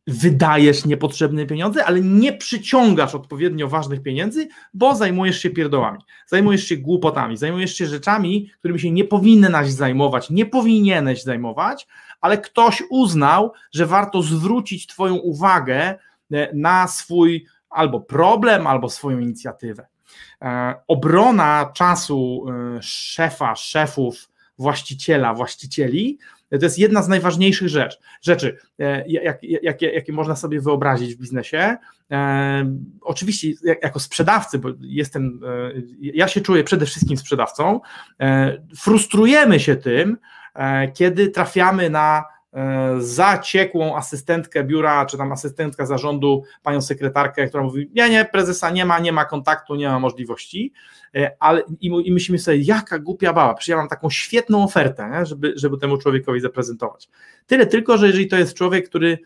wydajesz 0.06 0.84
niepotrzebne 0.84 1.46
pieniądze, 1.46 1.84
ale 1.84 2.00
nie 2.00 2.32
przyciągasz 2.32 3.14
odpowiednio 3.14 3.68
ważnych 3.68 4.02
pieniędzy, 4.02 4.48
bo 4.74 4.94
zajmujesz 4.94 5.38
się 5.42 5.50
pierdołami, 5.50 5.98
zajmujesz 6.26 6.64
się 6.64 6.76
głupotami, 6.76 7.36
zajmujesz 7.36 7.74
się 7.74 7.86
rzeczami, 7.86 8.50
którymi 8.58 8.80
się 8.80 8.90
nie 8.90 9.04
powinnaś 9.04 9.70
zajmować, 9.70 10.30
nie 10.30 10.46
powinieneś 10.46 11.22
zajmować, 11.22 11.86
ale 12.20 12.38
ktoś 12.38 12.82
uznał, 12.90 13.52
że 13.72 13.86
warto 13.86 14.22
zwrócić 14.22 14.86
Twoją 14.86 15.14
uwagę 15.14 15.98
e, 16.32 16.54
na 16.54 16.88
swój 16.88 17.46
albo 17.70 18.00
problem, 18.00 18.66
albo 18.66 18.90
swoją 18.90 19.18
inicjatywę. 19.18 19.86
E, 20.42 20.74
obrona 20.88 21.72
czasu 21.74 22.44
e, 22.48 22.82
szefa, 22.82 23.56
szefów, 23.56 24.28
właściciela, 24.58 25.34
właścicieli 25.34 26.18
to 26.58 26.66
jest 26.66 26.78
jedna 26.78 27.02
z 27.02 27.08
najważniejszych 27.08 27.68
rzecz, 27.68 27.98
rzeczy, 28.22 28.58
jakie 29.06 29.48
jak, 29.62 29.82
jak, 29.82 30.08
można 30.08 30.36
sobie 30.36 30.60
wyobrazić 30.60 31.14
w 31.14 31.18
biznesie. 31.18 31.76
E, 32.10 32.76
oczywiście, 33.00 33.48
jako 33.82 34.00
sprzedawcy, 34.00 34.58
bo 34.58 34.68
jestem, 34.80 35.40
e, 35.44 35.72
ja 36.00 36.28
się 36.28 36.40
czuję 36.40 36.64
przede 36.64 36.86
wszystkim 36.86 37.16
sprzedawcą, 37.16 37.80
e, 38.20 38.58
frustrujemy 38.76 39.60
się 39.60 39.76
tym, 39.76 40.16
kiedy 40.94 41.28
trafiamy 41.28 41.90
na 41.90 42.24
zaciekłą 42.98 43.96
asystentkę 43.96 44.64
biura, 44.64 45.06
czy 45.06 45.18
tam 45.18 45.32
asystentka 45.32 45.86
zarządu, 45.86 46.44
panią 46.62 46.80
sekretarkę, 46.80 47.48
która 47.48 47.62
mówi, 47.62 47.90
nie, 47.94 48.10
nie, 48.10 48.24
prezesa 48.24 48.70
nie 48.70 48.84
ma, 48.84 48.98
nie 48.98 49.12
ma 49.12 49.24
kontaktu, 49.24 49.74
nie 49.74 49.88
ma 49.88 49.98
możliwości, 49.98 50.72
ale 51.38 51.62
i, 51.80 51.86
i 52.04 52.12
myślimy 52.12 52.38
sobie, 52.38 52.56
jaka 52.56 52.98
głupia 52.98 53.32
baba, 53.32 53.54
przecież 53.54 53.68
ja 53.68 53.76
mam 53.76 53.88
taką 53.88 54.10
świetną 54.10 54.64
ofertę, 54.64 55.10
nie, 55.10 55.26
żeby, 55.26 55.52
żeby 55.56 55.78
temu 55.78 55.98
człowiekowi 55.98 56.40
zaprezentować. 56.40 57.08
Tyle 57.46 57.66
tylko, 57.66 57.98
że 57.98 58.06
jeżeli 58.06 58.28
to 58.28 58.36
jest 58.36 58.54
człowiek, 58.54 58.88
który, 58.88 59.18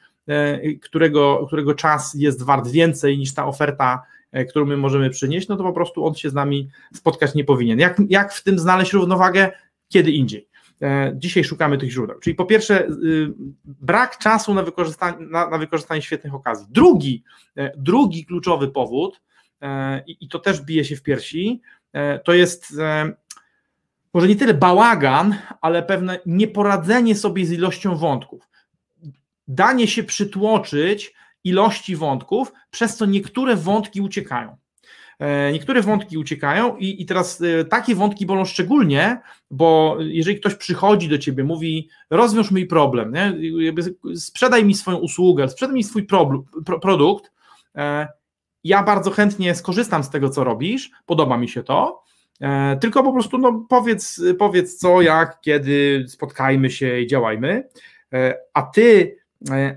którego, 0.83 1.47
którego 1.47 1.75
czas 1.75 2.15
jest 2.15 2.43
wart 2.43 2.69
więcej 2.69 3.19
niż 3.19 3.35
ta 3.35 3.47
oferta, 3.47 4.03
którą 4.51 4.67
my 4.67 4.77
możemy 4.77 5.11
przynieść, 5.11 5.49
no 5.49 5.57
to 5.57 5.63
po 5.65 5.73
prostu 5.73 6.07
on 6.07 6.15
się 6.15 6.31
z 6.31 6.35
nami 6.35 6.69
spotkać 6.95 7.35
nie 7.35 7.45
powinien. 7.45 7.79
Jak, 7.79 7.97
jak 8.09 8.33
w 8.33 8.43
tym 8.43 8.59
znaleźć 8.59 8.93
równowagę? 8.93 9.51
Kiedy 9.89 10.11
indziej. 10.11 10.49
E, 10.83 11.13
dzisiaj 11.15 11.45
szukamy 11.45 11.79
tych 11.79 11.91
źródeł. 11.91 12.19
Czyli 12.19 12.37
po 12.37 12.45
pierwsze, 12.45 12.87
y, 12.87 13.33
brak 13.65 14.19
czasu 14.19 14.55
na 14.55 14.63
wykorzystanie, 14.63 15.27
na, 15.27 15.51
na 15.51 15.59
wykorzystanie 15.59 16.03
świetnych 16.03 16.35
okazji. 16.35 16.67
Drugi, 16.71 17.25
e, 17.57 17.73
drugi 17.77 18.27
kluczowy 18.27 18.69
powód, 18.69 19.21
e, 19.63 20.05
i, 20.07 20.29
to 20.29 20.39
też 20.39 20.61
bije 20.61 20.85
się 20.85 20.97
w 20.97 21.03
piersi, 21.03 21.61
to 22.25 22.35
jest 22.35 22.77
może 24.15 24.29
nie 24.29 24.37
tyle 24.37 24.55
bałagan, 24.55 25.35
ale 25.61 25.83
pewne 25.83 26.19
nieporadzenie 26.27 27.15
sobie 27.15 27.47
z 27.47 27.53
ilością 27.53 27.97
wątków. 27.97 28.49
Danie 29.49 29.89
się 29.89 30.05
przytłoczyć 30.05 31.15
ilości 31.45 31.97
wątków, 31.97 32.53
przez 32.71 32.97
co 32.97 33.07
niektóre 33.07 33.57
wątki 33.57 34.01
uciekają. 34.01 34.57
E, 35.19 35.53
niektóre 35.53 35.83
wątki 35.83 36.19
uciekają 36.19 36.77
i, 36.77 37.03
i 37.03 37.07
teraz 37.07 37.41
e, 37.41 37.65
takie 37.65 37.95
wątki 37.95 38.27
bolą 38.27 38.45
szczególnie, 38.45 39.21
bo 39.51 39.97
jeżeli 40.01 40.41
ktoś 40.41 40.55
przychodzi 40.55 41.09
do 41.09 41.19
ciebie, 41.19 41.45
mówi 41.45 41.89
rozwiąż 42.11 42.51
mój 42.51 42.67
problem, 42.67 43.13
nie? 43.13 43.35
sprzedaj 44.15 44.65
mi 44.65 44.75
swoją 44.75 44.97
usługę, 44.97 45.49
sprzedaj 45.49 45.75
mi 45.75 45.85
swój 45.85 46.03
pro, 46.03 46.45
produkt 46.83 47.33
e, 47.77 48.09
ja 48.65 48.83
bardzo 48.83 49.11
chętnie 49.11 49.55
skorzystam 49.55 50.05
z 50.05 50.11
tego, 50.11 50.31
co 50.31 50.45
robisz, 50.45 50.91
podoba 51.07 51.37
mi 51.37 51.49
się 51.49 51.63
to, 51.63 52.03
tylko 52.81 53.03
po 53.03 53.13
prostu 53.13 53.39
no, 53.39 53.67
powiedz, 53.69 54.23
powiedz 54.39 54.77
co, 54.77 55.03
jak, 55.03 55.41
kiedy, 55.41 56.05
spotkajmy 56.09 56.71
się 56.71 57.01
i 57.01 57.07
działajmy, 57.07 57.69
a 58.55 58.63
ty 58.63 59.17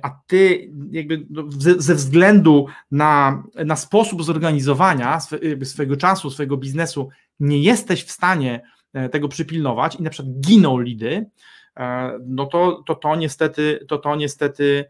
a 0.01 0.09
ty 0.27 0.71
jakby 0.91 1.25
no, 1.29 1.43
ze 1.77 1.95
względu 1.95 2.65
na, 2.91 3.43
na 3.65 3.75
sposób 3.75 4.23
zorganizowania 4.23 5.19
swojego 5.63 5.97
czasu, 5.97 6.29
swojego 6.29 6.57
biznesu 6.57 7.09
nie 7.39 7.61
jesteś 7.61 8.03
w 8.03 8.11
stanie 8.11 8.61
tego 9.11 9.27
przypilnować 9.27 9.95
i 9.95 10.03
na 10.03 10.09
przykład 10.09 10.39
giną 10.39 10.79
lidy, 10.79 11.25
no 12.25 12.45
to, 12.45 12.83
to, 12.87 12.95
to 12.95 13.15
niestety, 13.15 13.85
to, 13.87 13.97
to 13.97 14.15
niestety 14.15 14.85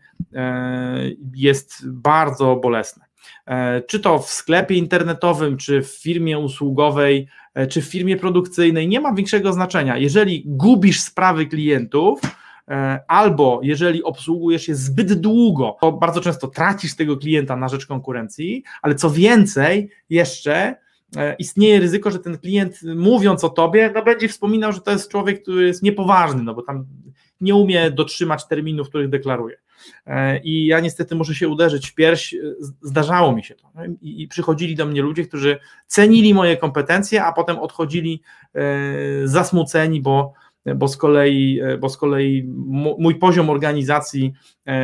jest 1.35 1.89
bardzo 1.89 2.55
bolesne. 2.55 3.09
E, 3.45 3.81
czy 3.81 3.99
to 3.99 4.19
w 4.19 4.29
sklepie 4.29 4.75
internetowym, 4.75 5.57
czy 5.57 5.81
w 5.81 5.87
firmie 5.87 6.39
usługowej, 6.39 7.27
e, 7.53 7.67
czy 7.67 7.81
w 7.81 7.85
firmie 7.85 8.17
produkcyjnej, 8.17 8.87
nie 8.87 8.99
ma 8.99 9.13
większego 9.13 9.53
znaczenia. 9.53 9.97
Jeżeli 9.97 10.43
gubisz 10.45 11.01
sprawy 11.01 11.45
klientów, 11.45 12.21
e, 12.23 12.29
albo 13.07 13.59
jeżeli 13.63 14.03
obsługujesz 14.03 14.67
je 14.67 14.75
zbyt 14.75 15.13
długo, 15.13 15.77
to 15.81 15.91
bardzo 15.91 16.21
często 16.21 16.47
tracisz 16.47 16.95
tego 16.95 17.17
klienta 17.17 17.55
na 17.55 17.67
rzecz 17.67 17.85
konkurencji, 17.85 18.63
ale 18.81 18.95
co 18.95 19.09
więcej, 19.09 19.89
jeszcze 20.09 20.75
istnieje 21.39 21.79
ryzyko, 21.79 22.11
że 22.11 22.19
ten 22.19 22.37
klient 22.37 22.79
mówiąc 22.95 23.43
o 23.43 23.49
tobie, 23.49 23.91
no 23.95 24.03
będzie 24.03 24.27
wspominał, 24.27 24.71
że 24.71 24.81
to 24.81 24.91
jest 24.91 25.11
człowiek, 25.11 25.41
który 25.41 25.67
jest 25.67 25.83
niepoważny, 25.83 26.43
no 26.43 26.53
bo 26.53 26.61
tam 26.61 26.85
nie 27.41 27.55
umie 27.55 27.91
dotrzymać 27.91 28.47
terminów, 28.47 28.89
których 28.89 29.09
deklaruje. 29.09 29.57
E, 30.07 30.39
I 30.39 30.65
ja 30.65 30.79
niestety 30.79 31.15
muszę 31.15 31.35
się 31.35 31.47
uderzyć 31.47 31.89
w 31.89 31.95
pierś. 31.95 32.35
Zdarzało 32.81 33.31
mi 33.31 33.43
się 33.43 33.55
to. 33.55 33.67
I 34.01 34.27
przychodzili 34.27 34.75
do 34.75 34.85
mnie 34.85 35.01
ludzie, 35.01 35.25
którzy 35.25 35.59
cenili 35.87 36.33
moje 36.33 36.57
kompetencje, 36.57 37.23
a 37.23 37.33
potem 37.33 37.59
odchodzili 37.59 38.21
e, 38.53 38.61
zasmuceni, 39.27 40.01
bo, 40.01 40.33
bo, 40.75 40.87
z 40.87 40.97
kolei, 40.97 41.59
e, 41.63 41.77
bo 41.77 41.89
z 41.89 41.97
kolei 41.97 42.43
mój 42.97 43.15
poziom 43.15 43.49
organizacji 43.49 44.33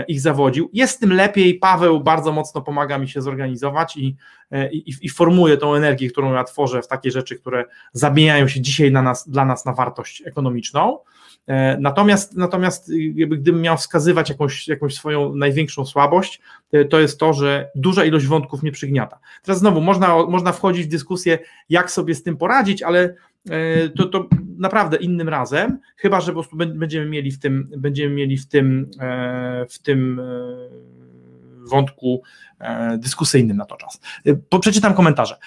ich 0.07 0.21
zawodził. 0.21 0.69
Jest 0.73 0.99
tym 0.99 1.13
lepiej. 1.13 1.55
Paweł 1.55 1.99
bardzo 1.99 2.31
mocno 2.31 2.61
pomaga 2.61 2.97
mi 2.97 3.09
się 3.09 3.21
zorganizować 3.21 3.97
i, 3.97 4.15
i, 4.71 4.93
i 5.01 5.09
formuje 5.09 5.57
tą 5.57 5.75
energię, 5.75 6.09
którą 6.09 6.33
ja 6.33 6.43
tworzę 6.43 6.81
w 6.81 6.87
takie 6.87 7.11
rzeczy, 7.11 7.35
które 7.35 7.65
zamieniają 7.93 8.47
się 8.47 8.61
dzisiaj 8.61 8.91
na 8.91 9.01
nas, 9.01 9.29
dla 9.29 9.45
nas 9.45 9.65
na 9.65 9.73
wartość 9.73 10.23
ekonomiczną. 10.25 10.99
E, 11.47 11.77
natomiast, 11.77 12.35
natomiast 12.35 12.91
jakby 13.15 13.37
gdybym 13.37 13.61
miał 13.61 13.77
wskazywać 13.77 14.29
jakąś, 14.29 14.67
jakąś 14.67 14.95
swoją 14.95 15.35
największą 15.35 15.85
słabość, 15.85 16.41
e, 16.71 16.85
to 16.85 16.99
jest 16.99 17.19
to, 17.19 17.33
że 17.33 17.71
duża 17.75 18.05
ilość 18.05 18.25
wątków 18.25 18.61
mnie 18.63 18.71
przygniata. 18.71 19.19
Teraz 19.43 19.59
znowu 19.59 19.81
można, 19.81 20.25
można 20.25 20.51
wchodzić 20.51 20.85
w 20.85 20.89
dyskusję, 20.89 21.39
jak 21.69 21.91
sobie 21.91 22.15
z 22.15 22.23
tym 22.23 22.37
poradzić, 22.37 22.83
ale 22.83 23.15
e, 23.49 23.89
to, 23.89 24.05
to 24.05 24.27
naprawdę 24.57 24.97
innym 24.97 25.29
razem, 25.29 25.79
chyba 25.97 26.21
że 26.21 26.27
po 26.27 26.33
prostu 26.33 26.57
będziemy 26.57 27.05
mieli 27.05 27.31
w 27.31 27.39
tym, 27.39 27.69
będziemy 27.77 28.15
mieli 28.15 28.37
w 28.37 28.47
tym, 28.47 28.89
w 29.69 29.79
tym 29.79 30.21
wątku 31.69 32.23
dyskusyjnym 32.97 33.57
na 33.57 33.65
to 33.65 33.75
czas. 33.75 33.99
Przeczytam 34.61 34.93
komentarze. 34.93 35.37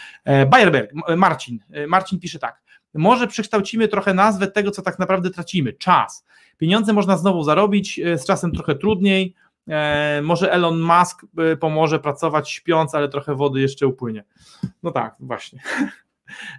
Bayerberg, 0.51 0.93
Marcin, 1.17 1.59
Marcin 1.89 2.21
pisze 2.21 2.39
tak. 2.39 2.61
Może 2.95 3.27
przekształcimy 3.27 3.89
trochę 3.89 4.15
nazwę 4.15 4.47
tego, 4.47 4.71
co 4.71 4.83
tak 4.83 4.99
naprawdę 4.99 5.31
tracimy 5.31 5.73
czas. 5.73 6.25
Pieniądze 6.59 6.93
można 6.93 7.17
znowu 7.17 7.43
zarobić, 7.43 7.99
e, 7.99 8.19
z 8.19 8.27
czasem 8.27 8.53
trochę 8.53 8.75
trudniej. 8.75 9.35
E, 9.69 10.23
może 10.23 10.53
Elon 10.53 10.81
Musk 10.81 11.27
e, 11.39 11.57
pomoże 11.57 11.99
pracować 11.99 12.51
śpiąc, 12.51 12.95
ale 12.95 13.09
trochę 13.09 13.35
wody 13.35 13.61
jeszcze 13.61 13.87
upłynie. 13.87 14.25
No 14.83 14.91
tak, 14.91 15.15
właśnie. 15.21 15.61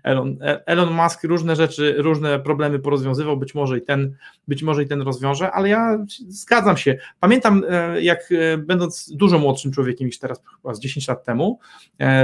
Elon, 0.03 0.38
Elon 0.65 0.93
Musk 0.93 1.24
różne 1.24 1.55
rzeczy, 1.55 1.95
różne 1.98 2.39
problemy 2.39 2.79
porozwiązywał, 2.79 3.37
być 3.37 3.55
może 3.55 3.77
i 3.77 3.81
ten, 3.81 4.15
być 4.48 4.63
może 4.63 4.83
i 4.83 4.87
ten 4.87 5.01
rozwiąże, 5.01 5.51
ale 5.51 5.70
ja 5.70 6.05
zgadzam 6.27 6.77
się. 6.77 6.98
Pamiętam, 7.20 7.63
jak 8.01 8.29
będąc 8.57 9.11
dużo 9.15 9.39
młodszym 9.39 9.72
człowiekiem 9.72 10.07
niż 10.07 10.20
teraz, 10.20 10.42
chyba 10.61 10.74
z 10.74 10.79
10 10.79 11.07
lat 11.07 11.24
temu, 11.24 11.59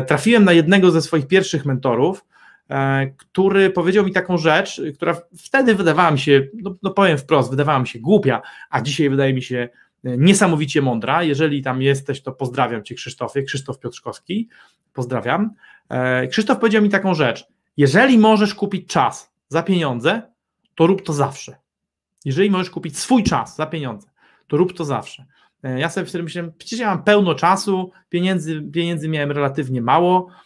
trafiłem 0.07 0.45
na 0.45 0.53
jednego 0.53 0.91
ze 0.91 1.01
swoich 1.01 1.27
pierwszych 1.27 1.65
mentorów, 1.65 2.25
który 3.17 3.69
powiedział 3.69 4.05
mi 4.05 4.11
taką 4.11 4.37
rzecz, 4.37 4.81
która 4.95 5.17
wtedy 5.37 5.75
wydawała 5.75 6.11
mi 6.11 6.19
się, 6.19 6.47
no, 6.53 6.75
no 6.83 6.91
powiem 6.91 7.17
wprost, 7.17 7.49
wydawała 7.49 7.79
mi 7.79 7.87
się 7.87 7.99
głupia, 7.99 8.41
a 8.69 8.81
dzisiaj 8.81 9.09
wydaje 9.09 9.33
mi 9.33 9.41
się 9.41 9.69
e, 10.03 10.17
niesamowicie 10.17 10.81
mądra. 10.81 11.23
Jeżeli 11.23 11.61
tam 11.61 11.81
jesteś, 11.81 12.21
to 12.21 12.31
pozdrawiam 12.31 12.83
Cię 12.83 12.95
Krzysztofie, 12.95 13.43
Krzysztof 13.43 13.79
Piotrzkowski, 13.79 14.49
pozdrawiam. 14.93 15.53
E, 15.89 16.27
Krzysztof 16.27 16.59
powiedział 16.59 16.81
mi 16.81 16.89
taką 16.89 17.13
rzecz, 17.13 17.47
jeżeli 17.77 18.17
możesz 18.17 18.55
kupić 18.55 18.87
czas 18.87 19.33
za 19.49 19.63
pieniądze, 19.63 20.21
to 20.75 20.87
rób 20.87 21.01
to 21.01 21.13
zawsze. 21.13 21.55
Jeżeli 22.25 22.49
możesz 22.49 22.69
kupić 22.69 22.99
swój 22.99 23.23
czas 23.23 23.55
za 23.55 23.65
pieniądze, 23.65 24.07
to 24.47 24.57
rób 24.57 24.73
to 24.73 24.85
zawsze. 24.85 25.25
Ja 25.77 25.89
sobie 25.89 26.05
wtedy 26.05 26.23
myślałem, 26.23 26.51
przecież 26.57 26.79
ja 26.79 26.87
mam 26.87 27.03
pełno 27.03 27.35
czasu, 27.35 27.91
pieniędzy, 28.09 28.61
pieniędzy 28.61 29.09
miałem 29.09 29.31
relatywnie 29.31 29.81
mało, 29.81 30.29
E, 30.29 30.44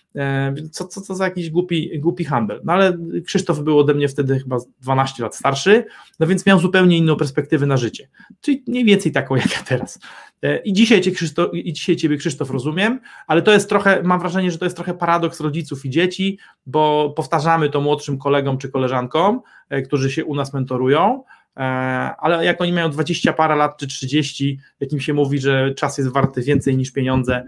co, 0.71 0.87
co, 0.87 1.01
co 1.01 1.15
za 1.15 1.23
jakiś 1.23 1.49
głupi, 1.49 1.99
głupi 1.99 2.25
handel. 2.25 2.61
No 2.63 2.73
ale 2.73 2.97
Krzysztof 3.25 3.59
był 3.59 3.79
ode 3.79 3.93
mnie 3.93 4.07
wtedy 4.07 4.39
chyba 4.39 4.57
12 4.81 5.23
lat 5.23 5.35
starszy, 5.35 5.85
no 6.19 6.27
więc 6.27 6.45
miał 6.45 6.59
zupełnie 6.59 6.97
inną 6.97 7.15
perspektywę 7.15 7.65
na 7.65 7.77
życie. 7.77 8.09
Czyli 8.41 8.63
mniej 8.67 8.85
więcej 8.85 9.11
taką 9.11 9.35
jak 9.35 9.51
ja 9.51 9.63
teraz. 9.63 9.99
E, 10.41 10.57
I 10.57 10.73
dzisiaj, 10.73 11.01
cię 11.01 11.11
Krzysztof, 11.11 11.53
I 11.53 11.73
dzisiaj 11.73 11.95
Ciebie 11.95 12.17
Krzysztof 12.17 12.49
rozumiem, 12.49 12.99
ale 13.27 13.41
to 13.41 13.51
jest 13.51 13.69
trochę, 13.69 14.03
mam 14.03 14.19
wrażenie, 14.19 14.51
że 14.51 14.57
to 14.57 14.65
jest 14.65 14.75
trochę 14.75 14.93
paradoks 14.93 15.39
rodziców 15.39 15.85
i 15.85 15.89
dzieci, 15.89 16.37
bo 16.65 17.13
powtarzamy 17.15 17.69
to 17.69 17.81
młodszym 17.81 18.17
kolegom 18.17 18.57
czy 18.57 18.69
koleżankom, 18.69 19.41
e, 19.69 19.81
którzy 19.81 20.11
się 20.11 20.25
u 20.25 20.35
nas 20.35 20.53
mentorują, 20.53 21.23
ale 22.17 22.45
jak 22.45 22.61
oni 22.61 22.73
mają 22.73 22.89
20 22.89 23.33
parę 23.33 23.55
lat 23.55 23.77
czy 23.77 23.87
30, 23.87 24.59
jak 24.79 24.91
im 24.91 24.99
się 24.99 25.13
mówi, 25.13 25.39
że 25.39 25.73
czas 25.73 25.97
jest 25.97 26.09
warty 26.09 26.41
więcej 26.41 26.77
niż 26.77 26.91
pieniądze, 26.91 27.43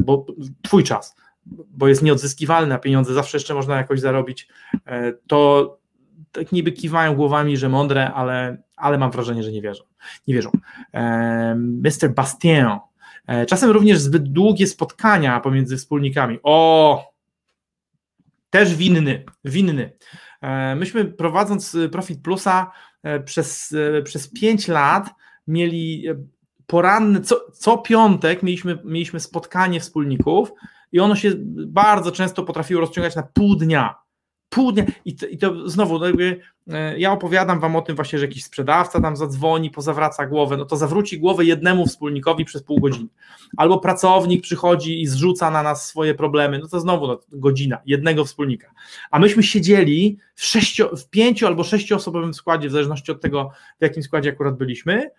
bo 0.00 0.26
twój 0.62 0.84
czas, 0.84 1.16
bo 1.46 1.88
jest 1.88 2.02
nieodzyskiwalne, 2.02 2.74
a 2.74 2.78
pieniądze 2.78 3.14
zawsze 3.14 3.36
jeszcze 3.36 3.54
można 3.54 3.76
jakoś 3.76 4.00
zarobić, 4.00 4.48
e, 4.86 5.12
to 5.12 5.78
tak 6.32 6.52
niby 6.52 6.72
kiwają 6.72 7.14
głowami, 7.14 7.56
że 7.56 7.68
mądre, 7.68 8.12
ale, 8.12 8.62
ale 8.76 8.98
mam 8.98 9.10
wrażenie, 9.10 9.42
że 9.42 9.52
nie 9.52 9.62
wierzą. 9.62 9.84
Nie 10.26 10.34
wierzą. 10.34 10.50
E, 10.94 11.54
Mr. 11.58 12.14
Bastien. 12.14 12.78
E, 13.26 13.46
czasem 13.46 13.70
również 13.70 13.98
zbyt 13.98 14.32
długie 14.32 14.66
spotkania 14.66 15.40
pomiędzy 15.40 15.76
wspólnikami. 15.76 16.38
O! 16.42 17.10
Też 18.50 18.74
winny, 18.74 19.24
winny. 19.44 19.92
Myśmy 20.76 21.04
prowadząc 21.04 21.76
Profit 21.92 22.22
Plusa 22.22 22.70
przez, 23.24 23.74
przez 24.04 24.32
5 24.32 24.68
lat 24.68 25.10
mieli 25.46 26.04
poranny, 26.70 27.20
co, 27.20 27.50
co 27.52 27.78
piątek 27.78 28.42
mieliśmy, 28.42 28.78
mieliśmy 28.84 29.20
spotkanie 29.20 29.80
wspólników, 29.80 30.52
i 30.92 31.00
ono 31.00 31.16
się 31.16 31.32
bardzo 31.66 32.12
często 32.12 32.42
potrafiło 32.42 32.80
rozciągać 32.80 33.16
na 33.16 33.22
pół 33.22 33.56
dnia. 33.56 33.94
Pół 34.48 34.72
dnia 34.72 34.84
i 35.04 35.16
to, 35.16 35.26
i 35.26 35.38
to 35.38 35.68
znowu, 35.68 35.98
no 35.98 36.06
jakby, 36.06 36.40
e, 36.68 36.98
ja 36.98 37.12
opowiadam 37.12 37.60
wam 37.60 37.76
o 37.76 37.82
tym 37.82 37.96
właśnie, 37.96 38.18
że 38.18 38.24
jakiś 38.24 38.44
sprzedawca 38.44 39.00
tam 39.00 39.16
zadzwoni, 39.16 39.70
pozawraca 39.70 40.26
głowę, 40.26 40.56
no 40.56 40.64
to 40.64 40.76
zawróci 40.76 41.20
głowę 41.20 41.44
jednemu 41.44 41.86
wspólnikowi 41.86 42.44
przez 42.44 42.62
pół 42.62 42.80
godziny. 42.80 43.08
Albo 43.56 43.78
pracownik 43.78 44.42
przychodzi 44.42 45.02
i 45.02 45.06
zrzuca 45.06 45.50
na 45.50 45.62
nas 45.62 45.86
swoje 45.86 46.14
problemy, 46.14 46.58
no 46.58 46.68
to 46.68 46.80
znowu 46.80 47.06
no, 47.06 47.20
godzina, 47.28 47.78
jednego 47.86 48.24
wspólnika. 48.24 48.70
A 49.10 49.18
myśmy 49.18 49.42
siedzieli 49.42 50.18
w, 50.34 50.44
sześcio, 50.44 50.96
w 50.96 51.10
pięciu 51.10 51.46
albo 51.46 51.64
sześcioosobowym 51.64 52.34
składzie, 52.34 52.68
w 52.68 52.72
zależności 52.72 53.12
od 53.12 53.20
tego, 53.20 53.50
w 53.78 53.82
jakim 53.82 54.02
składzie 54.02 54.30
akurat 54.30 54.56
byliśmy, 54.56 55.10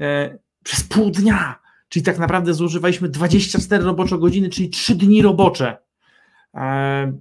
e, 0.00 0.38
przez 0.62 0.84
pół 0.84 1.10
dnia 1.10 1.63
Czyli 1.94 2.04
tak 2.04 2.18
naprawdę 2.18 2.54
zużywaliśmy 2.54 3.08
24 3.08 3.84
robocze 3.84 4.18
godziny, 4.18 4.48
czyli 4.48 4.70
3 4.70 4.94
dni 4.94 5.22
robocze. 5.22 5.76
E, 6.54 7.12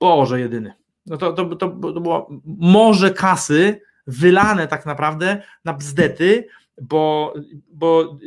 Boże 0.00 0.40
jedyny. 0.40 0.72
No 1.06 1.16
to, 1.16 1.32
to, 1.32 1.44
to, 1.44 1.68
to 1.68 2.00
było 2.00 2.30
morze 2.44 3.10
kasy 3.10 3.80
wylane 4.06 4.68
tak 4.68 4.86
naprawdę 4.86 5.42
na 5.64 5.72
bzdety, 5.72 6.46
bo, 6.82 7.34
bo 7.72 8.18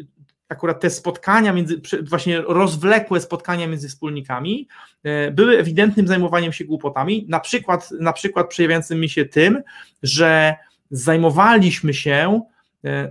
akurat 0.50 0.80
te 0.80 0.90
spotkania 0.90 1.54
między, 1.54 1.82
właśnie 2.10 2.42
rozwlekłe 2.42 3.22
spotkania 3.22 3.68
między 3.68 3.90
wspólnikami 3.90 4.68
e, 5.04 5.32
były 5.32 5.58
ewidentnym 5.58 6.08
zajmowaniem 6.08 6.54
się 6.54 6.66
głupotami, 6.66 7.26
na 7.30 7.40
przykład, 7.40 7.92
na 7.92 8.14
przykład 8.14 8.50
przejawiającym 8.50 9.08
się 9.08 9.26
tym, 9.26 9.62
że 10.04 10.56
zajmowaliśmy 10.92 11.94
się 11.94 12.42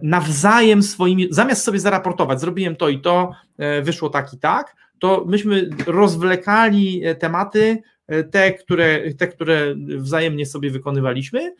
nawzajem 0.02 0.82
swoimi, 0.82 1.28
zamiast 1.30 1.64
sobie 1.64 1.80
zaraportować, 1.80 2.40
zrobiłem 2.40 2.76
to 2.76 2.88
i 2.88 3.00
to, 3.00 3.32
e, 3.58 3.82
wyszło 3.82 4.10
tak 4.10 4.32
i 4.32 4.38
tak, 4.38 4.76
to 4.98 5.24
myśmy 5.26 5.70
rozwlekali 5.86 7.04
e, 7.04 7.14
tematy 7.14 7.82
te, 8.30 8.52
które, 8.52 9.14
te, 9.14 9.28
które 9.28 9.74
wzajemnie 9.98 10.46
sobie 10.46 10.70
wykonywaliśmy 10.70 11.54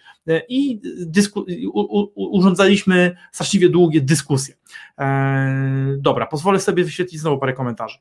i 0.49 0.81
dysku, 1.07 1.45
u, 1.73 1.81
u, 1.81 2.37
urządzaliśmy 2.39 3.17
straszliwie 3.33 3.69
długie 3.69 4.01
dyskusje. 4.01 4.55
dobra, 5.99 6.27
pozwolę 6.27 6.61
sobie 6.61 6.85
wyświetlić 6.85 7.21
znowu 7.21 7.39
parę 7.39 7.53
komentarzy. 7.53 7.99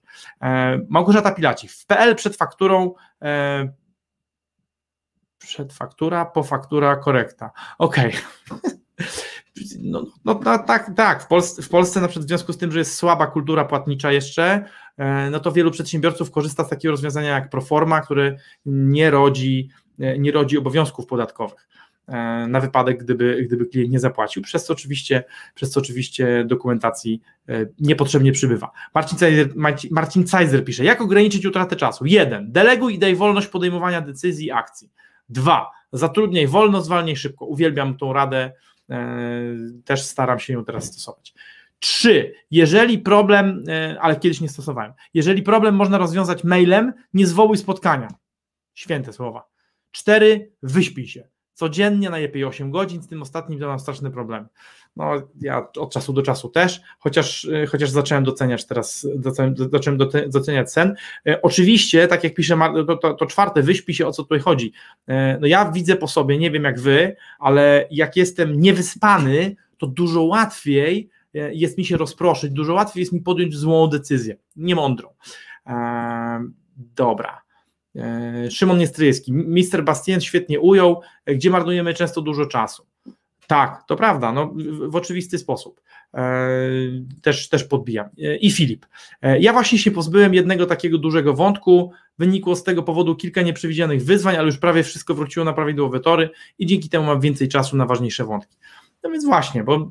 Małgorzata 0.89 1.31
Pilaci, 1.31 1.67
w 1.67 1.85
PL 1.85 2.15
przed 2.15 2.35
fakturą 2.35 2.93
przed 5.37 5.73
faktura, 5.73 6.25
po 6.25 6.43
faktura, 6.43 6.95
korekta. 6.95 7.51
Okej. 7.77 8.13
Okay. 8.51 8.71
No, 9.79 10.05
no, 10.25 10.39
no, 10.45 10.59
tak, 10.59 10.91
tak. 10.95 11.23
W 11.23 11.27
Polsce, 11.27 11.61
w 11.61 11.69
Polsce 11.69 12.01
na 12.01 12.07
przykład 12.07 12.25
w 12.25 12.27
związku 12.27 12.53
z 12.53 12.57
tym, 12.57 12.71
że 12.71 12.79
jest 12.79 12.95
słaba 12.95 13.27
kultura 13.27 13.65
płatnicza 13.65 14.11
jeszcze, 14.11 14.65
e, 14.97 15.29
no 15.29 15.39
to 15.39 15.51
wielu 15.51 15.71
przedsiębiorców 15.71 16.31
korzysta 16.31 16.63
z 16.63 16.69
takiego 16.69 16.91
rozwiązania 16.91 17.29
jak 17.29 17.49
Proforma, 17.49 18.01
które 18.01 18.35
nie 18.65 19.11
rodzi, 19.11 19.69
e, 19.99 20.19
nie 20.19 20.31
rodzi 20.31 20.57
obowiązków 20.57 21.05
podatkowych 21.05 21.67
e, 22.07 22.47
na 22.47 22.59
wypadek, 22.59 23.03
gdyby, 23.03 23.43
gdyby 23.47 23.65
klient 23.65 23.91
nie 23.91 23.99
zapłacił, 23.99 24.43
przez 24.43 24.65
co 24.65 24.73
oczywiście, 24.73 25.23
przez 25.55 25.69
co 25.69 25.79
oczywiście 25.79 26.45
dokumentacji 26.47 27.21
niepotrzebnie 27.79 28.31
przybywa. 28.31 28.71
Marcin 28.95 29.17
Cajzer, 29.17 29.49
Marcin 29.91 30.27
Cajzer 30.27 30.65
pisze, 30.65 30.83
jak 30.83 31.01
ograniczyć 31.01 31.45
utratę 31.45 31.75
czasu? 31.75 32.05
Jeden, 32.05 32.51
deleguj 32.51 32.93
i 32.93 32.99
daj 32.99 33.15
wolność 33.15 33.47
podejmowania 33.47 34.01
decyzji 34.01 34.47
i 34.47 34.51
akcji. 34.51 34.89
Dwa, 35.29 35.71
zatrudniaj 35.91 36.47
wolno, 36.47 36.81
zwalniaj 36.81 37.15
szybko. 37.15 37.45
Uwielbiam 37.45 37.97
tą 37.97 38.13
radę, 38.13 38.51
też 39.85 40.03
staram 40.03 40.39
się 40.39 40.53
ją 40.53 40.65
teraz 40.65 40.85
stosować. 40.85 41.33
Trzy, 41.79 42.33
jeżeli 42.51 42.99
problem, 42.99 43.63
e, 43.67 43.97
ale 44.01 44.15
kiedyś 44.15 44.41
nie 44.41 44.49
stosowałem, 44.49 44.93
jeżeli 45.13 45.43
problem 45.43 45.75
można 45.75 45.97
rozwiązać 45.97 46.43
mailem, 46.43 46.93
nie 47.13 47.27
zwołuj 47.27 47.57
spotkania. 47.57 48.07
Święte 48.73 49.13
słowa. 49.13 49.49
Cztery, 49.91 50.51
wyśpij 50.63 51.07
się 51.07 51.32
codziennie, 51.53 52.09
najlepiej 52.09 52.45
8 52.45 52.71
godzin, 52.71 53.01
z 53.01 53.07
tym 53.07 53.21
ostatnim 53.21 53.59
to 53.59 53.67
mam 53.67 53.79
straszny 53.79 54.11
problem. 54.11 54.47
No, 54.95 55.11
ja 55.41 55.67
od 55.79 55.93
czasu 55.93 56.13
do 56.13 56.21
czasu 56.21 56.49
też, 56.49 56.81
chociaż, 56.99 57.43
y, 57.45 57.67
chociaż 57.67 57.89
zacząłem 57.89 58.23
doceniać 58.23 58.65
teraz, 58.65 59.07
zacząłem 59.71 59.97
doceniać 60.27 60.71
sen. 60.71 60.95
Y, 61.27 61.41
oczywiście, 61.41 62.07
tak 62.07 62.23
jak 62.23 62.33
pisze, 62.33 62.57
to, 62.87 62.97
to, 62.97 63.13
to 63.13 63.25
czwarte, 63.25 63.61
wyśpi 63.61 63.93
się, 63.93 64.07
o 64.07 64.11
co 64.11 64.23
tutaj 64.23 64.39
chodzi. 64.39 64.73
Y, 65.09 65.13
no 65.41 65.47
ja 65.47 65.71
widzę 65.71 65.95
po 65.95 66.07
sobie, 66.07 66.37
nie 66.37 66.51
wiem 66.51 66.63
jak 66.63 66.79
wy, 66.79 67.15
ale 67.39 67.87
jak 67.91 68.15
jestem 68.15 68.59
niewyspany, 68.59 69.55
to 69.77 69.87
dużo 69.87 70.23
łatwiej 70.23 71.09
jest 71.33 71.77
mi 71.77 71.85
się 71.85 71.97
rozproszyć, 71.97 72.51
dużo 72.51 72.73
łatwiej 72.73 73.01
jest 73.01 73.13
mi 73.13 73.21
podjąć 73.21 73.55
złą 73.55 73.87
decyzję, 73.87 74.37
niemądrą. 74.55 75.09
Dobra. 76.77 77.41
E, 77.95 78.51
Szymon 78.51 78.77
Niestryjski, 78.77 79.33
Mister 79.33 79.83
Bastien 79.83 80.21
świetnie 80.21 80.59
ujął, 80.59 81.01
gdzie 81.25 81.49
marnujemy 81.49 81.93
często 81.93 82.21
dużo 82.21 82.45
czasu. 82.45 82.85
Tak, 83.47 83.83
to 83.87 83.95
prawda, 83.95 84.31
no, 84.31 84.53
w 84.87 84.95
oczywisty 84.95 85.37
sposób. 85.37 85.81
E, 86.13 86.49
też, 87.21 87.49
też 87.49 87.63
podbijam. 87.63 88.05
E, 88.23 88.35
I 88.35 88.51
Filip. 88.51 88.85
Ja 89.39 89.53
właśnie 89.53 89.77
się 89.77 89.91
pozbyłem 89.91 90.33
jednego 90.33 90.65
takiego 90.65 90.97
dużego 90.97 91.33
wątku. 91.33 91.91
Wynikło 92.19 92.55
z 92.55 92.63
tego 92.63 92.83
powodu 92.83 93.15
kilka 93.15 93.41
nieprzewidzianych 93.41 94.05
wyzwań, 94.05 94.35
ale 94.35 94.45
już 94.45 94.57
prawie 94.57 94.83
wszystko 94.83 95.13
wróciło 95.13 95.45
na 95.45 95.53
prawidłowe 95.53 95.99
tory 95.99 96.29
i 96.59 96.65
dzięki 96.65 96.89
temu 96.89 97.05
mam 97.05 97.21
więcej 97.21 97.47
czasu 97.47 97.77
na 97.77 97.85
ważniejsze 97.85 98.25
wątki. 98.25 98.57
No 99.03 99.09
więc 99.09 99.25
właśnie, 99.25 99.63
bo 99.63 99.89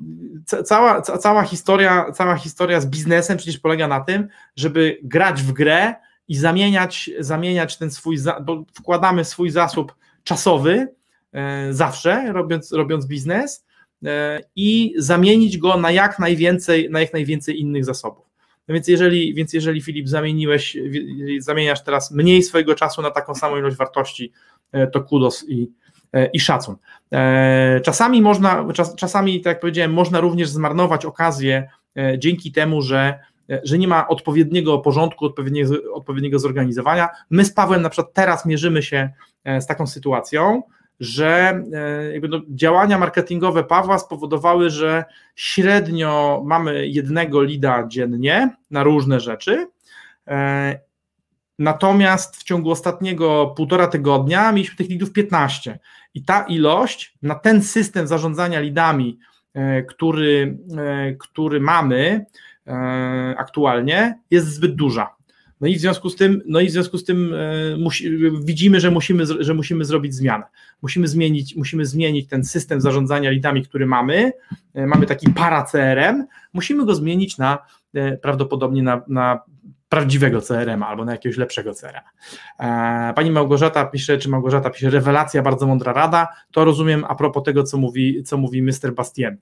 cała, 0.64 1.02
cała, 1.02 1.42
historia, 1.42 2.12
cała 2.12 2.36
historia 2.36 2.80
z 2.80 2.86
biznesem 2.86 3.36
przecież 3.36 3.58
polega 3.58 3.88
na 3.88 4.00
tym, 4.00 4.28
żeby 4.56 4.98
grać 5.02 5.42
w 5.42 5.52
grę, 5.52 5.94
i 6.32 6.36
zamieniać, 6.36 7.10
zamieniać 7.18 7.78
ten 7.78 7.90
swój, 7.90 8.16
bo 8.42 8.64
wkładamy 8.74 9.24
swój 9.24 9.50
zasób 9.50 9.94
czasowy 10.24 10.88
e, 11.32 11.72
zawsze, 11.72 12.32
robiąc, 12.32 12.72
robiąc 12.72 13.06
biznes 13.06 13.64
e, 14.04 14.40
i 14.56 14.94
zamienić 14.96 15.58
go 15.58 15.76
na 15.76 15.90
jak 15.90 16.18
najwięcej, 16.18 16.90
na 16.90 17.00
jak 17.00 17.12
najwięcej 17.12 17.60
innych 17.60 17.84
zasobów. 17.84 18.26
No 18.68 18.74
więc 18.74 18.88
jeżeli, 18.88 19.34
więc 19.34 19.52
jeżeli 19.52 19.82
Filip 19.82 20.08
zamieniłeś, 20.08 20.76
zamieniasz 21.38 21.84
teraz 21.84 22.10
mniej 22.10 22.42
swojego 22.42 22.74
czasu 22.74 23.02
na 23.02 23.10
taką 23.10 23.34
samą 23.34 23.56
ilość 23.56 23.76
wartości, 23.76 24.32
e, 24.72 24.86
to 24.86 25.02
kudos 25.02 25.44
i, 25.48 25.70
i 26.32 26.40
szacun. 26.40 26.76
Czasami 27.82 28.22
można, 28.22 28.72
czas, 28.72 28.94
czasami, 28.94 29.40
tak 29.40 29.50
jak 29.50 29.60
powiedziałem, 29.60 29.92
można 29.92 30.20
również 30.20 30.48
zmarnować 30.48 31.04
okazję 31.04 31.68
dzięki 32.18 32.52
temu, 32.52 32.82
że 32.82 33.18
że 33.64 33.78
nie 33.78 33.88
ma 33.88 34.08
odpowiedniego 34.08 34.78
porządku, 34.78 35.26
odpowiedniego, 35.26 35.74
odpowiedniego 35.94 36.38
zorganizowania. 36.38 37.08
My 37.30 37.44
z 37.44 37.52
Pawłem 37.52 37.82
na 37.82 37.90
przykład 37.90 38.14
teraz 38.14 38.46
mierzymy 38.46 38.82
się 38.82 39.10
e, 39.44 39.60
z 39.60 39.66
taką 39.66 39.86
sytuacją, 39.86 40.62
że 41.00 41.62
e, 41.72 42.12
jakby 42.12 42.28
no, 42.28 42.40
działania 42.48 42.98
marketingowe 42.98 43.64
Pawła 43.64 43.98
spowodowały, 43.98 44.70
że 44.70 45.04
średnio 45.36 46.42
mamy 46.46 46.88
jednego 46.88 47.42
lida 47.42 47.86
dziennie 47.88 48.56
na 48.70 48.82
różne 48.82 49.20
rzeczy. 49.20 49.66
Natomiast 51.58 52.36
w 52.36 52.42
ciągu 52.42 52.70
ostatniego 52.70 53.54
półtora 53.56 53.86
tygodnia 53.86 54.52
mieliśmy 54.52 54.76
tych 54.76 54.88
lidów 54.88 55.12
15 55.12 55.78
i 56.14 56.24
ta 56.24 56.42
ilość 56.42 57.14
na 57.22 57.34
ten 57.34 57.62
system 57.62 58.06
zarządzania 58.06 58.60
lidami, 58.60 59.18
który, 59.86 60.58
który 61.18 61.60
mamy, 61.60 62.26
E, 62.26 62.51
aktualnie 63.36 64.18
jest 64.30 64.54
zbyt 64.54 64.74
duża. 64.74 65.14
No 65.62 65.68
i 65.68 65.76
w 65.76 65.80
związku 65.80 66.10
z 66.10 66.16
tym, 66.16 66.42
no 66.46 66.60
i 66.60 66.68
w 66.68 66.70
związku 66.70 66.98
z 66.98 67.04
tym 67.04 67.34
e, 67.34 67.76
musi, 67.76 68.10
widzimy, 68.44 68.80
że 68.80 68.90
musimy, 68.90 69.24
że 69.40 69.54
musimy 69.54 69.84
zrobić 69.84 70.14
zmianę. 70.14 70.44
Musimy 70.82 71.08
zmienić, 71.08 71.56
musimy 71.56 71.86
zmienić 71.86 72.28
ten 72.28 72.44
system 72.44 72.80
zarządzania 72.80 73.30
lidami, 73.30 73.62
który 73.62 73.86
mamy. 73.86 74.32
E, 74.74 74.86
mamy 74.86 75.06
taki 75.06 75.30
para 75.30 75.64
CRM, 75.64 76.26
musimy 76.52 76.86
go 76.86 76.94
zmienić 76.94 77.38
na 77.38 77.58
prawdopodobnie 78.22 78.82
na, 78.82 79.02
na 79.08 79.40
prawdziwego 79.88 80.40
CRM 80.40 80.82
albo 80.82 81.04
na 81.04 81.12
jakiegoś 81.12 81.36
lepszego 81.36 81.74
CRM. 81.74 82.02
Pani 83.14 83.30
Małgorzata 83.30 83.84
pisze, 83.84 84.18
czy 84.18 84.28
Małgorzata 84.28 84.70
pisze, 84.70 84.90
rewelacja, 84.90 85.42
bardzo 85.42 85.66
mądra 85.66 85.92
rada, 85.92 86.28
to 86.52 86.64
rozumiem 86.64 87.04
a 87.08 87.14
propos 87.14 87.42
tego, 87.42 87.62
co 87.62 87.78
mówi, 87.78 88.22
co 88.22 88.36
mówi 88.36 88.62
Mr. 88.62 88.94
Bastien, 88.94 89.38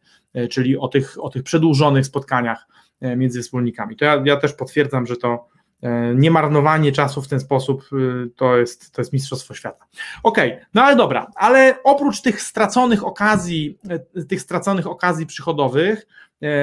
czyli 0.51 0.79
o 0.79 0.89
tych, 0.89 1.17
o 1.25 1.31
tych 1.31 1.43
przedłużonych 1.43 2.07
spotkaniach 2.07 2.67
E, 2.69 2.80
między 3.01 3.43
wspólnikami. 3.43 3.97
To 3.97 4.05
ja, 4.05 4.23
ja 4.25 4.37
też 4.37 4.53
potwierdzam, 4.53 5.07
że 5.07 5.17
to 5.17 5.49
e, 5.83 6.15
niemarnowanie 6.15 6.93
czasu 6.93 7.23
w 7.23 7.29
ten 7.29 7.41
sposób 7.41 7.85
y, 7.93 8.31
to 8.37 8.57
jest, 8.57 8.93
to 8.93 9.01
jest 9.01 9.13
mistrzostwo 9.13 9.55
świata. 9.55 9.87
Okej, 10.23 10.53
okay, 10.53 10.67
no 10.75 10.83
ale 10.83 10.97
dobra, 10.97 11.27
ale 11.35 11.75
oprócz 11.85 12.21
tych 12.21 12.43
straconych 12.43 13.07
okazji, 13.07 13.79
e, 14.15 14.25
tych 14.25 14.41
straconych 14.41 14.87
okazji 14.87 15.27
przychodowych, 15.27 16.07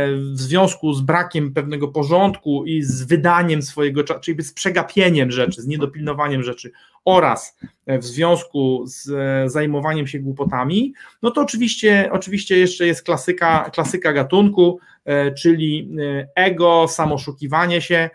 w 0.09 0.39
związku 0.39 0.93
z 0.93 1.01
brakiem 1.01 1.53
pewnego 1.53 1.87
porządku 1.87 2.65
i 2.65 2.83
z 2.83 3.03
wydaniem 3.03 3.61
swojego 3.61 4.03
czasu, 4.03 4.19
czyli 4.19 4.43
z 4.43 4.53
przegapieniem 4.53 5.31
rzeczy, 5.31 5.61
z 5.61 5.67
niedopilnowaniem 5.67 6.43
rzeczy 6.43 6.71
oraz 7.05 7.57
w 7.87 8.03
związku 8.03 8.83
z 8.85 9.11
zajmowaniem 9.51 10.07
się 10.07 10.19
głupotami, 10.19 10.93
no 11.21 11.31
to 11.31 11.41
oczywiście, 11.41 12.09
oczywiście 12.11 12.57
jeszcze 12.57 12.87
jest 12.87 13.03
klasyka, 13.03 13.69
klasyka 13.73 14.13
gatunku, 14.13 14.79
E, 15.07 15.31
czyli 15.31 15.89
e, 15.99 16.27
ego, 16.35 16.85
samoszukiwanie 16.87 17.81
się, 17.81 17.95
e, 17.95 18.09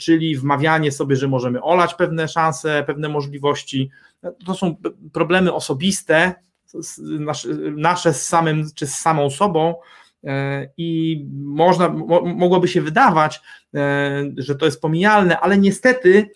czyli 0.00 0.36
wmawianie 0.36 0.92
sobie, 0.92 1.16
że 1.16 1.28
możemy 1.28 1.62
olać 1.62 1.94
pewne 1.94 2.28
szanse, 2.28 2.84
pewne 2.86 3.08
możliwości. 3.08 3.90
To 4.46 4.54
są 4.54 4.76
problemy 5.12 5.52
osobiste, 5.52 6.34
nasze 7.76 8.14
z 8.14 8.26
samym 8.28 8.64
czy 8.74 8.86
z 8.86 8.94
samą 8.94 9.30
sobą. 9.30 9.74
I 10.76 11.20
można, 11.32 11.88
mogłoby 12.24 12.68
się 12.68 12.82
wydawać, 12.82 13.40
że 14.36 14.54
to 14.54 14.64
jest 14.64 14.80
pomijalne, 14.80 15.40
ale 15.40 15.58
niestety, 15.58 16.30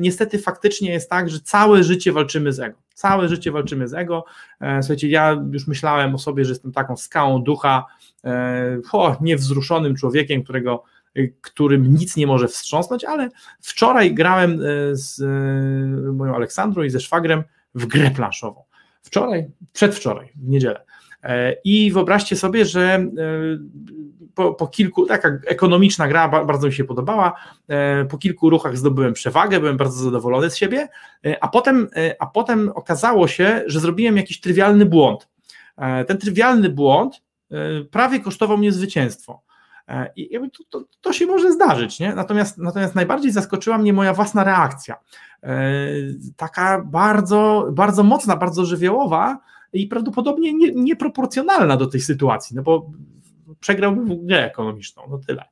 niestety 0.00 0.38
faktycznie 0.38 0.92
jest 0.92 1.10
tak, 1.10 1.30
że 1.30 1.40
całe 1.40 1.84
życie 1.84 2.12
walczymy 2.12 2.52
z 2.52 2.60
ego. 2.60 2.78
Całe 2.94 3.28
życie 3.28 3.52
walczymy 3.52 3.88
z 3.88 3.94
ego. 3.94 4.24
Słuchajcie, 4.80 5.08
ja 5.08 5.36
już 5.52 5.66
myślałem 5.66 6.14
o 6.14 6.18
sobie, 6.18 6.44
że 6.44 6.50
jestem 6.52 6.72
taką 6.72 6.96
skałą 6.96 7.42
ducha, 7.42 7.86
E, 8.24 8.80
o, 8.92 9.16
niewzruszonym 9.20 9.96
człowiekiem, 9.96 10.42
którego, 10.42 10.82
e, 10.82 11.01
którym 11.40 11.94
nic 11.94 12.16
nie 12.16 12.26
może 12.26 12.48
wstrząsnąć, 12.48 13.04
ale 13.04 13.28
wczoraj 13.60 14.14
grałem 14.14 14.52
e, 14.52 14.56
z 14.92 15.20
moją 16.16 16.34
Aleksandrą 16.34 16.82
i 16.82 16.90
ze 16.90 17.00
szwagrem 17.00 17.42
w 17.74 17.86
grę 17.86 18.10
planszową. 18.10 18.62
Wczoraj, 19.02 19.50
przedwczoraj, 19.72 20.32
w 20.36 20.48
niedzielę. 20.48 20.84
I 21.64 21.92
wyobraźcie 21.92 22.36
sobie, 22.36 22.64
że 22.64 23.06
po, 24.34 24.54
po, 24.54 24.66
kilku, 24.66 25.06
taka 25.06 25.28
ekonomiczna 25.46 26.08
gra 26.08 26.28
bardzo 26.28 26.66
mi 26.66 26.72
się 26.72 26.84
podobała, 26.84 27.32
po 28.08 28.18
kilku 28.18 28.50
ruchach 28.50 28.78
zdobyłem 28.78 29.12
przewagę, 29.12 29.60
byłem 29.60 29.76
bardzo 29.76 30.04
zadowolony 30.04 30.50
z 30.50 30.56
siebie, 30.56 30.88
a 31.40 31.48
potem, 31.48 31.88
a 32.18 32.26
potem 32.26 32.72
okazało 32.74 33.28
się, 33.28 33.62
że 33.66 33.80
zrobiłem 33.80 34.16
jakiś 34.16 34.40
trywialny 34.40 34.86
błąd. 34.86 35.28
Ten 36.06 36.18
trywialny 36.18 36.68
błąd 36.68 37.22
E, 37.52 37.84
prawie 37.84 38.20
kosztował 38.20 38.58
mnie 38.58 38.72
zwycięstwo. 38.72 39.42
I 40.16 40.38
to, 40.38 40.64
to, 40.70 40.84
to, 41.00 41.12
się 41.12 41.26
może 41.26 41.52
zdarzyć, 41.52 42.00
nie? 42.00 42.14
Natomiast, 42.14 42.58
natomiast 42.58 42.94
najbardziej 42.94 43.32
zaskoczyła 43.32 43.78
mnie 43.78 43.92
moja 43.92 44.14
własna 44.14 44.44
reakcja. 44.44 44.96
Taka 46.36 46.82
bardzo, 46.84 47.68
bardzo 47.72 48.02
mocna, 48.02 48.36
bardzo 48.36 48.64
żywiołowa 48.64 49.38
i 49.72 49.86
prawdopodobnie 49.86 50.54
nie, 50.54 50.72
nieproporcjonalna 50.72 51.76
do 51.76 51.86
tej 51.86 52.00
sytuacji, 52.00 52.56
no 52.56 52.62
bo 52.62 52.90
przegrałbym 53.62 54.26
grę 54.26 54.46
ekonomiczną, 54.46 55.02
no 55.10 55.18
tyle. 55.18 55.44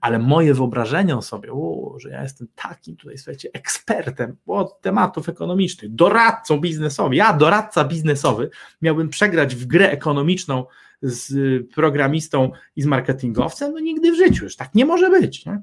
Ale 0.00 0.18
moje 0.18 0.54
wyobrażenie 0.54 1.16
o 1.16 1.22
sobie, 1.22 1.52
o, 1.52 1.94
że 1.98 2.10
ja 2.10 2.22
jestem 2.22 2.48
takim 2.54 2.96
tutaj, 2.96 3.18
słuchajcie, 3.18 3.48
ekspertem 3.52 4.36
od 4.46 4.80
tematów 4.80 5.28
ekonomicznych, 5.28 5.94
doradcą 5.94 6.60
biznesowym, 6.60 7.14
ja 7.14 7.32
doradca 7.32 7.84
biznesowy 7.84 8.50
miałbym 8.82 9.08
przegrać 9.08 9.54
w 9.54 9.66
grę 9.66 9.90
ekonomiczną 9.90 10.64
z 11.02 11.32
programistą 11.74 12.50
i 12.76 12.82
z 12.82 12.86
marketingowcem, 12.86 13.72
no 13.72 13.80
nigdy 13.80 14.12
w 14.12 14.16
życiu, 14.16 14.44
już 14.44 14.56
tak 14.56 14.74
nie 14.74 14.86
może 14.86 15.10
być, 15.10 15.46
nie? 15.46 15.62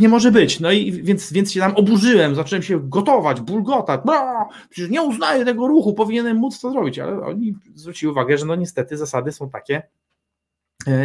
nie 0.00 0.08
może 0.08 0.30
być. 0.32 0.60
No 0.60 0.72
i 0.72 0.92
więc, 0.92 1.32
więc 1.32 1.52
się 1.52 1.60
tam 1.60 1.76
oburzyłem, 1.76 2.34
zacząłem 2.34 2.62
się 2.62 2.88
gotować, 2.88 3.40
bulgotać. 3.40 4.00
No, 4.04 4.48
przecież 4.70 4.90
nie 4.90 5.02
uznaję 5.02 5.44
tego 5.44 5.66
ruchu, 5.66 5.94
powinienem 5.94 6.36
móc 6.36 6.60
to 6.60 6.70
zrobić, 6.70 6.98
ale 6.98 7.20
oni 7.20 7.54
zwrócili 7.74 8.10
uwagę, 8.10 8.38
że 8.38 8.46
no 8.46 8.56
niestety 8.56 8.96
zasady 8.96 9.32
są 9.32 9.50
takie, 9.50 9.82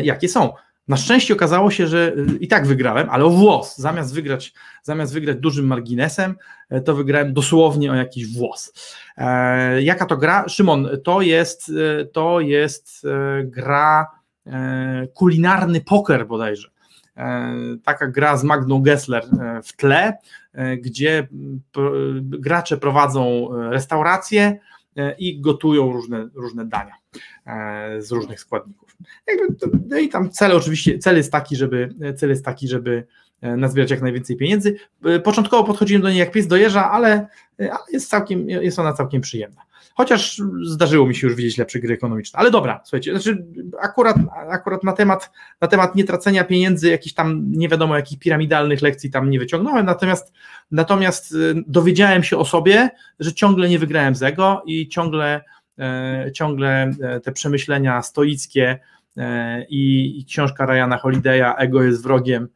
jakie 0.04 0.30
są. 0.30 0.54
Na 0.88 0.98
szczęście 0.98 1.34
okazało 1.34 1.72
się, 1.72 1.88
że 1.88 2.13
e, 2.17 2.36
i 2.39 2.48
tak 2.48 2.67
wygrałem, 2.67 3.10
ale 3.10 3.26
o 3.26 3.30
włos. 3.30 3.78
Zamiast 3.78 4.13
wygrać, 4.13 4.54
zamiast 4.84 5.13
wygrać 5.13 5.38
dużym 5.38 5.65
marginesem, 5.67 6.36
e, 6.70 6.82
to 6.82 6.96
wygrałem 6.96 7.34
dosłownie 7.34 7.91
o 7.91 7.96
jakiś 7.96 8.38
włos. 8.38 8.74
E, 9.17 9.82
jaka 9.82 10.06
to 10.06 10.17
gra? 10.17 10.50
Szymon, 10.50 10.89
to 11.04 11.22
jest, 11.22 11.72
to 12.13 12.39
jest 12.39 13.08
gra 13.44 14.08
e, 14.48 15.08
kulinarny 15.13 15.82
poker 15.82 16.28
bodajże. 16.28 16.70
E, 17.17 17.56
taka 17.84 18.08
gra 18.08 18.38
z 18.38 18.44
Magną 18.44 18.82
Gessler 18.82 19.24
w 19.63 19.76
tle, 19.76 20.17
gdzie 20.78 21.28
gracze 22.22 22.78
prowadzą 22.78 23.50
restaurację 23.70 24.60
i 25.17 25.41
gotują 25.41 25.91
różne, 25.91 26.28
różne 26.34 26.65
dania 26.65 26.96
z 28.00 28.12
różnych 28.12 28.39
składników. 28.39 28.90
No 29.90 29.98
i 29.98 30.10
tam 30.10 30.30
cel 30.30 30.52
oczywiście, 30.52 31.00
cel 31.00 31.18
jest 31.18 31.32
taki, 31.32 31.56
żeby, 31.56 31.90
cel 32.18 32.30
jest 32.30 32.46
taki, 32.46 32.68
żeby 32.68 33.08
e, 33.42 33.58
nazbierać 33.58 33.92
jak 33.92 34.02
najwięcej 34.02 34.38
pieniędzy. 34.38 34.76
E, 35.06 35.20
początkowo 35.20 35.64
podchodziłem 35.64 36.02
do 36.02 36.10
niej 36.10 36.20
jak 36.20 36.32
pies 36.32 36.48
do 36.48 36.56
jeża, 36.56 36.92
ale, 36.92 37.28
e, 37.60 37.72
ale 37.72 37.84
jest, 37.94 38.10
całkiem, 38.10 38.50
jest 38.50 38.80
ona 38.80 38.94
całkiem 38.94 39.22
przyjemna. 39.22 39.62
Chociaż 39.94 40.42
zdarzyło 40.64 41.08
mi 41.08 41.16
się 41.16 41.28
już 41.28 41.36
widzieć 41.36 41.58
lepsze 41.58 41.80
gry 41.80 41.94
ekonomiczne. 41.94 42.40
Ale 42.40 42.52
dobra, 42.52 42.82
słuchajcie, 42.84 43.12
znaczy 43.12 43.46
akurat, 43.82 44.16
akurat 44.50 44.84
na, 44.84 44.94
temat, 44.94 45.32
na 45.62 45.68
temat 45.68 45.96
nietracenia 45.96 46.44
pieniędzy, 46.44 46.90
jakichś 46.90 47.14
tam 47.16 47.52
nie 47.52 47.70
wiadomo 47.70 47.96
jakich 47.96 48.20
piramidalnych 48.20 48.82
lekcji 48.82 49.12
tam 49.12 49.30
nie 49.30 49.40
wyciągnąłem, 49.40 49.86
natomiast, 49.86 50.34
natomiast 50.72 51.36
dowiedziałem 51.68 52.24
się 52.24 52.38
o 52.38 52.46
sobie, 52.46 52.90
że 53.20 53.34
ciągle 53.34 53.70
nie 53.70 53.80
wygrałem 53.80 54.16
z 54.16 54.24
ego 54.24 54.64
i 54.66 54.88
ciągle 54.88 55.42
ciągle 56.34 56.91
e, 57.02 57.20
te 57.20 57.32
przemyślenia 57.32 58.02
stoickie 58.02 58.80
e, 59.17 59.65
i, 59.70 60.26
książka 60.28 60.65
Ryana 60.65 60.98
Holiday'a 60.98 61.54
Ego 61.58 61.84
jest 61.84 62.04
wrogiem 62.04 62.48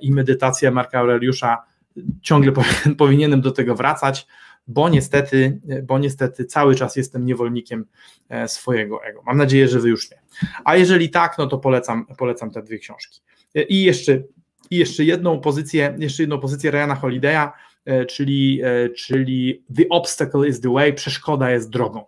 i 0.00 0.12
medytacja 0.12 0.70
Marka 0.70 0.98
Aureliusza 0.98 1.62
ciągle 2.22 2.52
powinienem 2.98 3.40
do 3.40 3.50
tego 3.50 3.74
wracać, 3.74 4.26
bo 4.68 4.88
niestety, 4.88 5.60
bo 5.82 5.98
niestety 5.98 6.44
cały 6.44 6.74
czas 6.74 6.96
jestem 6.96 7.26
niewolnikiem 7.26 7.84
swojego 8.46 9.04
ego. 9.04 9.22
Mam 9.26 9.36
nadzieję, 9.36 9.68
że 9.68 9.80
wy 9.80 9.88
już 9.88 10.10
nie. 10.10 10.18
A 10.64 10.76
jeżeli 10.76 11.10
tak, 11.10 11.38
no 11.38 11.46
to 11.46 11.58
polecam, 11.58 12.06
polecam 12.18 12.50
te 12.50 12.62
dwie 12.62 12.78
książki. 12.78 13.20
I 13.68 13.82
jeszcze, 13.82 14.22
i 14.70 14.76
jeszcze 14.76 15.04
jedną 15.04 15.40
pozycję, 15.40 15.94
jeszcze 15.98 16.22
jedną 16.22 16.38
pozycję 16.38 16.70
Ryana 16.70 16.94
Holiday'a, 16.94 17.50
czyli, 18.08 18.62
czyli 18.96 19.64
The 19.76 19.88
Obstacle 19.90 20.48
is 20.48 20.60
the 20.60 20.72
Way, 20.72 20.92
przeszkoda 20.92 21.50
jest 21.50 21.70
drogą 21.70 22.04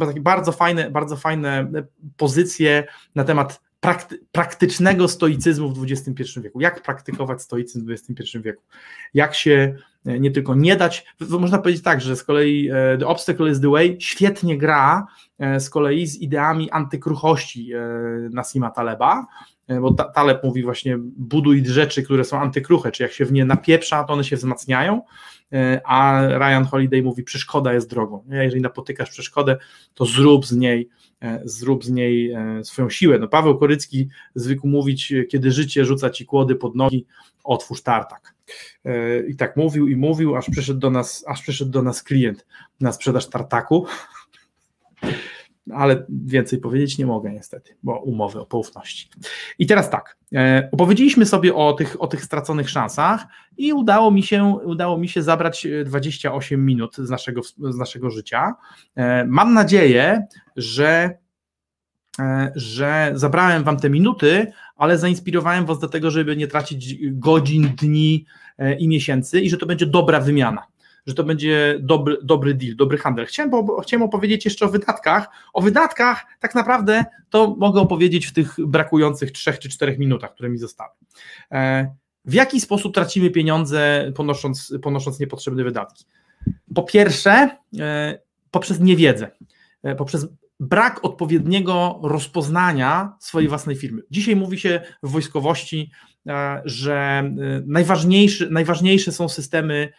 są 0.00 0.06
takie 0.06 0.20
bardzo 0.20 0.52
fajne, 0.52 0.90
bardzo 0.90 1.16
fajne 1.16 1.58
e, 1.60 1.84
pozycje 2.16 2.86
na 3.14 3.24
temat 3.24 3.60
prakty, 3.80 4.20
praktycznego 4.32 5.08
stoicyzmu 5.08 5.72
w 5.72 5.84
XXI 5.90 6.40
wieku. 6.40 6.60
Jak 6.60 6.82
praktykować 6.82 7.42
stoicyzm 7.42 7.86
w 7.86 7.90
XXI 7.90 8.38
wieku? 8.38 8.62
Jak 9.14 9.34
się 9.34 9.74
e, 10.06 10.20
nie 10.20 10.30
tylko 10.30 10.54
nie 10.54 10.76
dać, 10.76 11.06
można 11.20 11.58
powiedzieć 11.58 11.82
tak, 11.82 12.00
że 12.00 12.16
z 12.16 12.24
kolei 12.24 12.70
e, 12.70 12.98
The 12.98 13.06
Obstacle 13.06 13.50
is 13.50 13.60
the 13.60 13.70
Way 13.70 13.96
świetnie 14.00 14.58
gra 14.58 15.06
z 15.58 15.70
kolei 15.70 16.06
z 16.06 16.16
ideami 16.20 16.70
antykruchości 16.70 17.72
Nasima 18.30 18.70
Taleba, 18.70 19.26
bo 19.80 19.92
Taleb 19.92 20.44
mówi 20.44 20.62
właśnie 20.62 20.98
buduj 20.98 21.66
rzeczy, 21.66 22.02
które 22.02 22.24
są 22.24 22.40
antykruche, 22.40 22.92
czy 22.92 23.02
jak 23.02 23.12
się 23.12 23.24
w 23.24 23.32
nie 23.32 23.44
napieprza, 23.44 24.04
to 24.04 24.12
one 24.12 24.24
się 24.24 24.36
wzmacniają, 24.36 25.02
E, 25.54 25.80
a 25.84 26.28
Ryan 26.38 26.64
Holiday 26.64 27.02
mówi, 27.02 27.22
przeszkoda 27.22 27.72
jest 27.72 27.90
drogą. 27.90 28.24
Jeżeli 28.30 28.62
napotykasz 28.62 29.10
przeszkodę, 29.10 29.56
to 29.94 30.06
zrób 30.06 30.46
z 30.46 30.52
niej 30.52 30.88
e, 31.22 31.40
zrób 31.44 31.84
z 31.84 31.90
niej 31.90 32.32
e, 32.32 32.64
swoją 32.64 32.90
siłę. 32.90 33.18
No, 33.18 33.28
Paweł 33.28 33.58
Korycki 33.58 34.08
zwykł 34.34 34.68
mówić, 34.68 35.12
kiedy 35.28 35.52
życie 35.52 35.84
rzuca 35.84 36.10
ci 36.10 36.26
kłody 36.26 36.56
pod 36.56 36.74
nogi, 36.74 37.06
otwórz 37.44 37.82
tartak. 37.82 38.34
I 39.28 39.36
tak 39.36 39.56
mówił 39.56 39.88
i 39.88 39.96
mówił, 39.96 40.36
aż 40.36 40.50
przyszedł 40.50 40.80
do 40.80 40.90
nas, 40.90 41.24
aż 41.28 41.42
przyszedł 41.42 41.70
do 41.70 41.82
nas 41.82 42.02
klient 42.02 42.46
na 42.80 42.92
sprzedaż 42.92 43.28
tartaku 43.28 43.86
ale 45.72 46.06
więcej 46.24 46.58
powiedzieć 46.58 46.98
nie 46.98 47.06
mogę 47.06 47.32
niestety, 47.32 47.76
bo 47.82 47.98
umowy 47.98 48.40
o 48.40 48.46
poufności. 48.46 49.08
I 49.58 49.66
teraz 49.66 49.90
tak, 49.90 50.18
e, 50.34 50.68
opowiedzieliśmy 50.72 51.26
sobie 51.26 51.54
o 51.54 51.72
tych, 51.72 52.02
o 52.02 52.06
tych 52.06 52.24
straconych 52.24 52.70
szansach 52.70 53.26
i 53.56 53.72
udało 53.72 54.10
mi 54.10 54.22
się, 54.22 54.44
udało 54.64 54.98
mi 54.98 55.08
się 55.08 55.22
zabrać 55.22 55.66
28 55.84 56.60
e, 56.60 56.62
minut 56.62 56.96
z 56.96 57.10
naszego, 57.10 57.42
z 57.42 57.76
naszego 57.76 58.10
życia. 58.10 58.54
E, 58.96 59.24
mam 59.24 59.54
nadzieję, 59.54 60.26
że 60.56 61.24
że 62.54 63.12
zabrałem 63.14 63.64
Wam 63.64 63.76
te 63.76 63.90
minuty, 63.90 64.52
ale 64.76 64.98
zainspirowałem 64.98 65.66
Was 65.66 65.78
do 65.78 65.88
tego, 65.88 66.10
żeby 66.10 66.36
nie 66.36 66.48
tracić 66.48 66.96
godzin, 67.10 67.72
dni 67.76 68.26
i 68.78 68.88
miesięcy 68.88 69.40
i 69.40 69.50
że 69.50 69.56
to 69.56 69.66
będzie 69.66 69.86
dobra 69.86 70.20
wymiana 70.20 70.66
że 71.06 71.14
to 71.14 71.24
będzie 71.24 71.78
dobry, 71.80 72.16
dobry 72.22 72.54
deal, 72.54 72.76
dobry 72.76 72.98
handel. 72.98 73.26
Chciałem, 73.26 73.50
bo, 73.50 73.80
chciałem 73.80 74.02
opowiedzieć 74.02 74.44
jeszcze 74.44 74.64
o 74.64 74.68
wydatkach. 74.68 75.28
O 75.52 75.62
wydatkach 75.62 76.26
tak 76.40 76.54
naprawdę 76.54 77.04
to 77.30 77.56
mogę 77.58 77.80
opowiedzieć 77.80 78.26
w 78.26 78.32
tych 78.32 78.54
brakujących 78.66 79.32
trzech 79.32 79.58
czy 79.58 79.68
czterech 79.68 79.98
minutach, 79.98 80.34
które 80.34 80.48
mi 80.48 80.58
zostały. 80.58 80.90
E, 81.52 81.94
w 82.24 82.34
jaki 82.34 82.60
sposób 82.60 82.94
tracimy 82.94 83.30
pieniądze, 83.30 84.12
ponosząc, 84.14 84.74
ponosząc 84.82 85.20
niepotrzebne 85.20 85.64
wydatki? 85.64 86.04
Po 86.74 86.82
pierwsze, 86.82 87.58
e, 87.78 88.18
poprzez 88.50 88.80
niewiedzę, 88.80 89.30
e, 89.82 89.94
poprzez 89.94 90.26
brak 90.60 91.04
odpowiedniego 91.04 92.00
rozpoznania 92.02 93.16
swojej 93.20 93.48
własnej 93.48 93.76
firmy. 93.76 94.02
Dzisiaj 94.10 94.36
mówi 94.36 94.58
się 94.58 94.80
w 95.02 95.10
wojskowości, 95.10 95.90
że 96.64 97.30
najważniejsze, 97.66 98.50
najważniejsze 98.50 99.12
są 99.12 99.28
systemy 99.28 99.92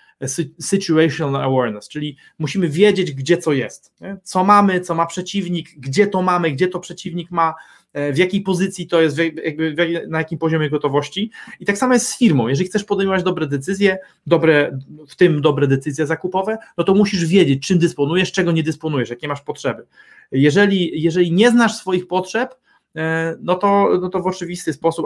situational 0.60 1.42
awareness, 1.42 1.90
czyli 1.90 2.18
musimy 2.40 2.70
wiedzieć, 2.70 3.12
gdzie 3.12 3.38
co 3.38 3.54
jest, 3.54 3.94
co 4.24 4.44
mamy, 4.44 4.82
co 4.82 4.96
ma 4.96 5.06
przeciwnik, 5.06 5.70
gdzie 5.78 6.08
to 6.08 6.22
mamy, 6.22 6.52
gdzie 6.52 6.68
to 6.68 6.80
przeciwnik 6.80 7.32
ma, 7.32 7.54
e, 7.94 8.14
w 8.14 8.18
jakiej 8.18 8.42
pozycji 8.42 8.88
to 8.88 9.02
jest, 9.02 9.18
jakby 9.44 9.76
na 10.08 10.18
jakim 10.18 10.38
poziomie 10.38 10.70
gotowości. 10.70 11.32
I 11.60 11.66
tak 11.66 11.78
samo 11.78 11.94
jest 11.94 12.08
z 12.08 12.18
firmą. 12.18 12.48
Jeżeli 12.48 12.70
chcesz 12.70 12.84
podejmować 12.84 13.24
dobre 13.24 13.48
decyzje, 13.48 13.98
dobre, 14.28 14.80
w 15.08 15.16
tym 15.16 15.42
dobre 15.42 15.68
decyzje 15.68 16.06
zakupowe, 16.06 16.58
no 16.78 16.84
to 16.84 16.96
musisz 16.96 17.26
wiedzieć, 17.26 17.68
czym 17.68 17.80
dysponujesz, 17.80 18.32
czego 18.32 18.52
nie 18.52 18.64
dysponujesz, 18.64 19.10
jakie 19.10 19.28
masz 19.28 19.42
potrzeby. 19.42 19.86
Jeżeli, 20.32 21.02
jeżeli 21.02 21.32
nie 21.32 21.52
znasz 21.52 21.76
swoich 21.76 22.08
potrzeb, 22.08 22.56
E, 22.56 22.65
no 23.42 23.56
to, 23.56 23.90
no 24.02 24.10
to 24.10 24.20
w 24.20 24.28
oczywisty 24.28 24.74
sposób 24.74 25.06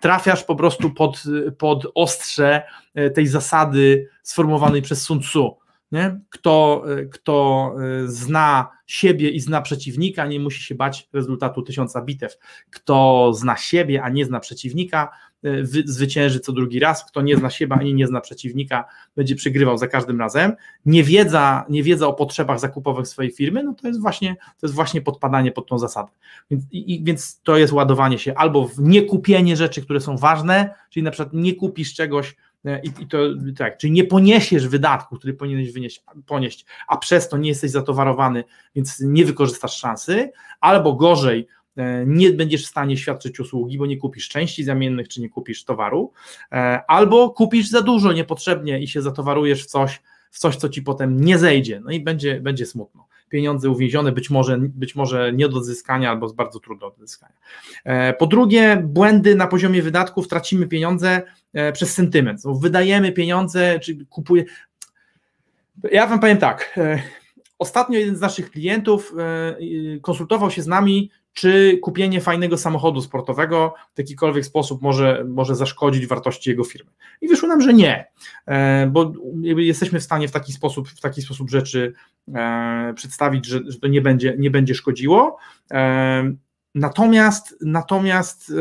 trafiasz 0.00 0.44
po 0.44 0.56
prostu 0.56 0.90
pod, 0.90 1.22
pod 1.58 1.86
ostrze 1.94 2.62
e, 2.94 3.10
tej 3.10 3.26
zasady 3.26 4.08
sformułowanej 4.22 4.82
przez 4.82 5.02
Sun 5.02 5.20
Tzu. 5.20 5.56
Nie? 5.92 6.20
Kto, 6.30 6.84
e, 6.88 7.04
kto 7.04 7.74
zna 8.06 8.70
siebie 8.86 9.30
i 9.30 9.40
zna 9.40 9.62
przeciwnika, 9.62 10.26
nie 10.26 10.40
musi 10.40 10.62
się 10.62 10.74
bać 10.74 11.08
rezultatu 11.12 11.62
tysiąca 11.62 12.02
bitew. 12.02 12.38
Kto 12.70 13.30
zna 13.34 13.56
siebie, 13.56 14.02
a 14.02 14.08
nie 14.08 14.24
zna 14.24 14.40
przeciwnika, 14.40 15.10
zwycięży 15.84 16.40
co 16.40 16.52
drugi 16.52 16.78
raz. 16.78 17.04
Kto 17.04 17.22
nie 17.22 17.36
zna 17.36 17.50
siebie 17.50 17.76
ani 17.80 17.94
nie 17.94 18.06
zna 18.06 18.20
przeciwnika, 18.20 18.84
będzie 19.16 19.34
przegrywał 19.34 19.78
za 19.78 19.88
każdym 19.88 20.20
razem. 20.20 20.52
Niewiedza, 20.86 21.64
niewiedza 21.68 22.08
o 22.08 22.12
potrzebach 22.12 22.60
zakupowych 22.60 23.08
swojej 23.08 23.32
firmy, 23.32 23.62
no 23.62 23.74
to 23.74 23.88
jest 23.88 24.00
właśnie, 24.00 24.36
to 24.36 24.66
jest 24.66 24.74
właśnie 24.74 25.00
podpadanie 25.00 25.52
pod 25.52 25.66
tą 25.66 25.78
zasadę. 25.78 26.10
Więc, 26.50 26.64
i, 26.72 27.04
więc 27.04 27.40
to 27.42 27.56
jest 27.56 27.72
ładowanie 27.72 28.18
się 28.18 28.34
albo 28.34 28.68
w 28.68 28.78
niekupienie 28.78 29.56
rzeczy, 29.56 29.82
które 29.82 30.00
są 30.00 30.16
ważne, 30.16 30.74
czyli 30.90 31.04
na 31.04 31.10
przykład 31.10 31.34
nie 31.34 31.54
kupisz 31.54 31.94
czegoś, 31.94 32.36
e, 32.64 32.80
i, 32.82 32.88
I, 33.02 33.06
to 33.06 33.18
tak, 33.56 33.78
czyli 33.78 33.92
nie 33.92 34.04
poniesiesz 34.04 34.68
wydatku, 34.68 35.16
który 35.16 35.34
powinieneś 35.34 35.72
wynieść, 35.72 36.02
ponieść, 36.26 36.66
a 36.88 36.96
przez 36.96 37.28
to 37.28 37.36
nie 37.36 37.48
jesteś 37.48 37.70
zatowarowany, 37.70 38.44
więc 38.74 39.00
nie 39.00 39.24
wykorzystasz 39.24 39.76
szansy, 39.76 40.30
albo 40.60 40.92
gorzej, 40.92 41.46
nie 42.06 42.30
będziesz 42.30 42.64
w 42.64 42.68
stanie 42.68 42.96
świadczyć 42.96 43.40
usługi, 43.40 43.78
bo 43.78 43.86
nie 43.86 43.96
kupisz 43.96 44.28
części 44.28 44.64
zamiennych, 44.64 45.08
czy 45.08 45.20
nie 45.20 45.28
kupisz 45.28 45.64
towaru, 45.64 46.12
albo 46.88 47.30
kupisz 47.30 47.68
za 47.68 47.82
dużo 47.82 48.12
niepotrzebnie 48.12 48.82
i 48.82 48.88
się 48.88 49.02
zatowarujesz 49.02 49.64
w 49.64 49.66
coś, 49.66 50.02
w 50.30 50.38
coś, 50.38 50.56
co 50.56 50.68
ci 50.68 50.82
potem 50.82 51.20
nie 51.20 51.38
zejdzie, 51.38 51.80
no 51.84 51.90
i 51.90 52.00
będzie, 52.00 52.40
będzie 52.40 52.66
smutno 52.66 53.06
pieniądze 53.34 53.70
uwięzione, 53.70 54.12
być 54.12 54.30
może, 54.30 54.58
być 54.58 54.94
może 54.94 55.32
nie 55.32 55.48
do 55.48 55.56
odzyskania 55.56 56.10
albo 56.10 56.32
bardzo 56.32 56.60
trudno 56.60 56.90
do 56.90 56.94
odzyskania. 56.94 57.34
E, 57.84 58.12
po 58.12 58.26
drugie, 58.26 58.82
błędy 58.84 59.34
na 59.34 59.46
poziomie 59.46 59.82
wydatków, 59.82 60.28
tracimy 60.28 60.66
pieniądze 60.66 61.22
e, 61.52 61.72
przez 61.72 61.94
sentyment. 61.94 62.40
Wydajemy 62.60 63.12
pieniądze, 63.12 63.80
czy 63.80 64.06
kupuje. 64.06 64.44
Ja 65.92 66.06
Wam 66.06 66.20
powiem 66.20 66.38
tak. 66.38 66.74
E, 66.76 67.02
ostatnio 67.58 67.98
jeden 67.98 68.16
z 68.16 68.20
naszych 68.20 68.50
klientów 68.50 69.14
konsultował 70.02 70.50
się 70.50 70.62
z 70.62 70.66
nami, 70.66 71.10
czy 71.34 71.78
kupienie 71.82 72.20
fajnego 72.20 72.58
samochodu 72.58 73.00
sportowego 73.00 73.74
w 73.94 73.98
jakikolwiek 73.98 74.44
sposób 74.44 74.82
może, 74.82 75.24
może 75.28 75.54
zaszkodzić 75.54 76.06
wartości 76.06 76.50
jego 76.50 76.64
firmy. 76.64 76.90
I 77.20 77.28
wyszło 77.28 77.48
nam, 77.48 77.60
że 77.60 77.74
nie, 77.74 78.06
e, 78.46 78.86
bo 78.86 79.12
jesteśmy 79.42 80.00
w 80.00 80.02
stanie 80.02 80.28
w 80.28 80.32
taki 80.32 80.52
sposób, 80.52 80.88
w 80.88 81.00
taki 81.00 81.22
sposób 81.22 81.50
rzeczy 81.50 81.92
e, 82.34 82.92
przedstawić, 82.96 83.46
że, 83.46 83.60
że 83.66 83.78
to 83.78 83.88
nie 83.88 84.00
będzie, 84.00 84.34
nie 84.38 84.50
będzie 84.50 84.74
szkodziło. 84.74 85.36
E, 85.72 86.34
natomiast, 86.74 87.56
natomiast 87.60 88.52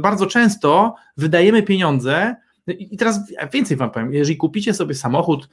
bardzo 0.00 0.26
często 0.26 0.94
wydajemy 1.16 1.62
pieniądze, 1.62 2.36
i 2.66 2.96
teraz 2.96 3.20
więcej 3.52 3.76
Wam 3.76 3.90
powiem, 3.90 4.14
jeżeli 4.14 4.36
kupicie 4.36 4.74
sobie 4.74 4.94
samochód, 4.94 5.48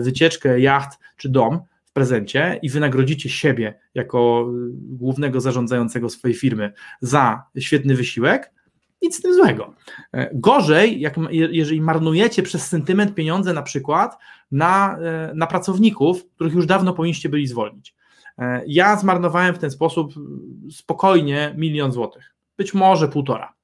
wycieczkę, 0.00 0.60
jacht 0.60 0.98
czy 1.16 1.28
dom, 1.28 1.60
prezencie 1.92 2.58
i 2.62 2.70
wynagrodzicie 2.70 3.28
siebie 3.28 3.78
jako 3.94 4.50
y, 4.50 4.70
głównego 4.72 5.40
zarządzającego 5.40 6.08
swojej 6.08 6.36
firmy 6.36 6.72
za 7.00 7.42
świetny 7.58 7.94
wysiłek, 7.94 8.52
nic 9.02 9.16
z 9.16 9.22
tym 9.22 9.34
złego. 9.34 9.74
E, 10.12 10.30
gorzej, 10.34 11.00
jak, 11.00 11.16
jeżeli 11.30 11.80
marnujecie 11.80 12.42
przez 12.42 12.66
sentyment 12.66 13.14
pieniądze 13.14 13.52
na 13.52 13.62
przykład 13.62 14.18
na, 14.50 14.98
e, 14.98 15.32
na 15.34 15.46
pracowników, 15.46 16.28
których 16.34 16.54
już 16.54 16.66
dawno 16.66 16.92
powinniście 16.92 17.28
byli 17.28 17.46
zwolnić. 17.46 17.94
E, 18.38 18.62
ja 18.66 18.96
zmarnowałem 18.96 19.54
w 19.54 19.58
ten 19.58 19.70
sposób 19.70 20.12
spokojnie 20.70 21.54
milion 21.56 21.92
złotych, 21.92 22.34
być 22.56 22.74
może 22.74 23.08
półtora. 23.08 23.54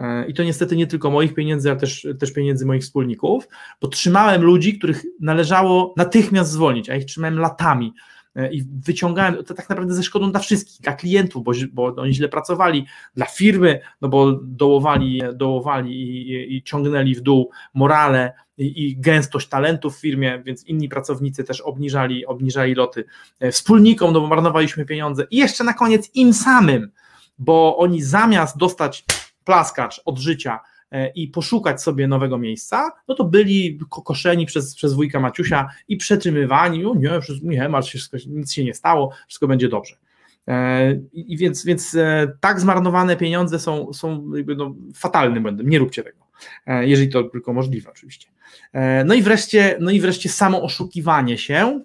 E, 0.00 0.26
I 0.26 0.34
to 0.34 0.42
niestety 0.42 0.76
nie 0.76 0.86
tylko 0.86 1.10
moich 1.10 1.34
pieniędzy, 1.34 1.70
ale 1.70 1.80
też, 1.80 2.08
też 2.18 2.32
pieniędzy 2.32 2.66
moich 2.66 2.82
wspólników, 2.82 3.48
bo 3.80 3.88
trzymałem 3.88 4.42
ludzi, 4.42 4.78
których 4.78 5.04
należało 5.20 5.94
natychmiast 5.96 6.50
zwolnić, 6.50 6.90
a 6.90 6.96
ich 6.96 7.04
trzymałem 7.04 7.38
latami. 7.38 7.92
E, 8.36 8.52
i 8.52 8.62
wyciągałem 8.62 9.44
to 9.44 9.54
tak 9.54 9.68
naprawdę 9.68 9.94
ze 9.94 10.02
szkodą 10.02 10.30
dla 10.30 10.40
wszystkich, 10.40 10.80
dla 10.80 10.92
klientów, 10.92 11.44
bo, 11.44 11.52
bo 11.72 11.94
oni 11.96 12.14
źle 12.14 12.28
pracowali, 12.28 12.86
dla 13.14 13.26
firmy, 13.26 13.80
no 14.00 14.08
bo 14.08 14.32
dołowali, 14.42 15.22
dołowali 15.34 15.92
i, 15.92 16.56
i 16.56 16.62
ciągnęli 16.62 17.14
w 17.14 17.20
dół 17.20 17.50
morale 17.74 18.32
i, 18.58 18.84
i, 18.84 18.96
gęstość 18.96 19.48
talentów 19.48 19.96
w 19.96 20.00
firmie, 20.00 20.42
więc 20.44 20.64
inni 20.64 20.88
pracownicy 20.88 21.44
też 21.44 21.60
obniżali, 21.60 22.26
obniżali 22.26 22.74
loty. 22.74 23.04
E, 23.40 23.52
wspólnikom, 23.52 24.12
no 24.12 24.20
bo 24.20 24.26
marnowaliśmy 24.26 24.86
pieniądze. 24.86 25.26
I 25.30 25.36
jeszcze 25.36 25.64
na 25.64 25.74
koniec 25.74 26.10
im 26.14 26.34
samym, 26.34 26.90
bo 27.38 27.76
oni 27.76 28.02
zamiast 28.02 28.56
dostać 28.56 29.04
plaskacz 29.44 30.00
od 30.04 30.18
życia 30.18 30.60
e, 30.90 31.08
i 31.08 31.28
poszukać 31.28 31.82
sobie 31.82 32.08
nowego 32.08 32.38
miejsca, 32.38 32.90
no 33.08 33.14
to 33.14 33.24
byli 33.24 33.78
kokoszeni 33.90 34.46
przez, 34.46 34.74
przez 34.74 34.94
wujka 34.94 35.20
Maciusia 35.20 35.68
i 35.88 35.96
przetrzymywani, 35.96 36.84
o 36.84 36.94
nie, 36.94 37.10
nie 37.42 37.68
martw 37.68 37.90
się, 37.90 37.98
nic 38.26 38.52
się 38.52 38.64
nie 38.64 38.74
stało, 38.74 39.12
wszystko 39.28 39.48
będzie 39.48 39.68
dobrze. 39.68 39.96
E, 40.48 40.92
I 41.12 41.36
więc, 41.36 41.64
więc 41.64 41.94
e, 41.94 42.32
tak 42.40 42.60
zmarnowane 42.60 43.16
pieniądze 43.16 43.58
są, 43.58 43.92
są 43.92 44.30
no, 44.56 44.74
fatalnym 44.94 45.42
błędem, 45.42 45.68
nie 45.68 45.78
róbcie 45.78 46.02
tego, 46.02 46.26
jeżeli 46.66 47.08
to 47.08 47.22
tylko 47.22 47.52
możliwe 47.52 47.90
oczywiście. 47.90 48.28
No 49.04 49.14
i 49.14 49.22
wreszcie, 49.22 49.76
no 49.80 49.90
i 49.90 50.00
wreszcie 50.00 50.28
samo 50.28 50.62
oszukiwanie 50.62 51.38
się, 51.38 51.80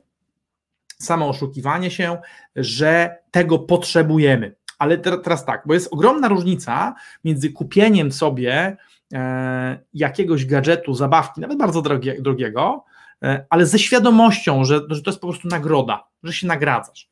samo 0.99 1.29
oszukiwanie 1.29 1.91
się, 1.91 2.17
że 2.55 3.17
tego 3.31 3.59
potrzebujemy. 3.59 4.55
Ale 4.79 4.97
teraz 4.97 5.45
tak, 5.45 5.63
bo 5.65 5.73
jest 5.73 5.93
ogromna 5.93 6.27
różnica 6.27 6.95
między 7.23 7.51
kupieniem 7.51 8.11
sobie 8.11 8.77
e, 9.13 9.79
jakiegoś 9.93 10.45
gadżetu, 10.45 10.93
zabawki, 10.93 11.41
nawet 11.41 11.57
bardzo 11.57 11.81
drogie, 11.81 12.21
drogiego, 12.21 12.83
e, 13.23 13.45
ale 13.49 13.65
ze 13.65 13.79
świadomością, 13.79 14.65
że, 14.65 14.81
że 14.89 15.01
to 15.01 15.09
jest 15.09 15.21
po 15.21 15.27
prostu 15.27 15.47
nagroda, 15.47 16.07
że 16.23 16.33
się 16.33 16.47
nagradzasz. 16.47 17.09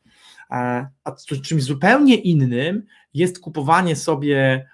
E, 0.51 0.87
a 1.03 1.11
czymś 1.43 1.63
zupełnie 1.63 2.15
innym 2.15 2.83
jest 3.13 3.39
kupowanie 3.39 3.95
sobie 3.95 4.67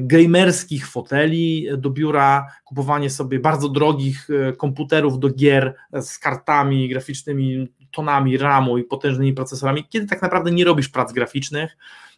gamerskich 0.00 0.88
foteli 0.88 1.66
do 1.78 1.90
biura, 1.90 2.46
kupowanie 2.64 3.10
sobie 3.10 3.40
bardzo 3.40 3.68
drogich 3.68 4.28
komputerów 4.56 5.18
do 5.18 5.30
gier 5.30 5.74
z 6.00 6.18
kartami 6.18 6.88
graficznymi 6.88 7.68
tonami 7.90 8.38
RAMu 8.38 8.78
i 8.78 8.84
potężnymi 8.84 9.32
procesorami, 9.32 9.84
kiedy 9.88 10.06
tak 10.06 10.22
naprawdę 10.22 10.50
nie 10.50 10.64
robisz 10.64 10.88
prac 10.88 11.12
graficznych, 11.12 11.76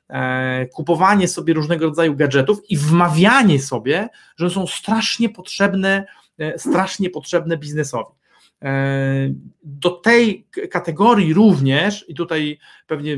e, 0.08 0.66
kupowanie 0.66 1.28
sobie 1.28 1.54
różnego 1.54 1.86
rodzaju 1.86 2.16
gadżetów 2.16 2.70
i 2.70 2.76
wmawianie 2.76 3.58
sobie, 3.60 4.08
że 4.36 4.50
są 4.50 4.66
strasznie 4.66 5.28
potrzebne, 5.28 6.06
e, 6.38 6.58
strasznie 6.58 7.10
potrzebne 7.10 7.56
biznesowi. 7.56 8.14
E, 8.62 9.34
do 9.62 9.90
tej 9.90 10.46
kategorii 10.70 11.34
również, 11.34 12.04
i 12.08 12.14
tutaj 12.14 12.58
pewnie 12.86 13.16